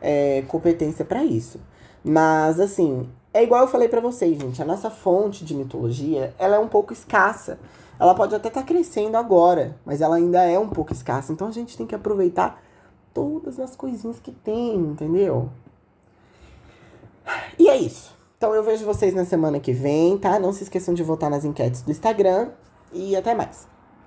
é, 0.00 0.42
competência 0.48 1.04
para 1.04 1.24
isso. 1.24 1.60
Mas, 2.02 2.60
assim, 2.60 3.08
é 3.34 3.42
igual 3.42 3.62
eu 3.62 3.68
falei 3.68 3.88
para 3.88 4.00
vocês, 4.00 4.38
gente. 4.38 4.62
A 4.62 4.64
nossa 4.64 4.88
fonte 4.88 5.44
de 5.44 5.56
mitologia, 5.56 6.32
ela 6.38 6.54
é 6.54 6.58
um 6.58 6.68
pouco 6.68 6.92
escassa. 6.92 7.58
Ela 7.98 8.14
pode 8.14 8.32
até 8.32 8.46
estar 8.46 8.60
tá 8.60 8.66
crescendo 8.66 9.16
agora, 9.16 9.76
mas 9.84 10.00
ela 10.00 10.14
ainda 10.16 10.42
é 10.44 10.56
um 10.56 10.68
pouco 10.68 10.92
escassa. 10.92 11.32
Então 11.32 11.48
a 11.48 11.50
gente 11.50 11.76
tem 11.76 11.84
que 11.84 11.96
aproveitar 11.96 12.62
todas 13.12 13.58
as 13.58 13.74
coisinhas 13.74 14.20
que 14.20 14.30
tem, 14.30 14.76
entendeu? 14.76 15.50
E 17.58 17.68
é 17.68 17.76
isso. 17.76 18.14
Então 18.38 18.54
eu 18.54 18.62
vejo 18.62 18.84
vocês 18.84 19.12
na 19.12 19.24
semana 19.24 19.58
que 19.58 19.72
vem, 19.72 20.16
tá? 20.16 20.38
Não 20.38 20.52
se 20.52 20.62
esqueçam 20.62 20.94
de 20.94 21.02
votar 21.02 21.28
nas 21.28 21.44
enquetes 21.44 21.82
do 21.82 21.90
Instagram 21.90 22.50
e 22.92 23.16
até 23.16 23.34
mais. 23.34 23.66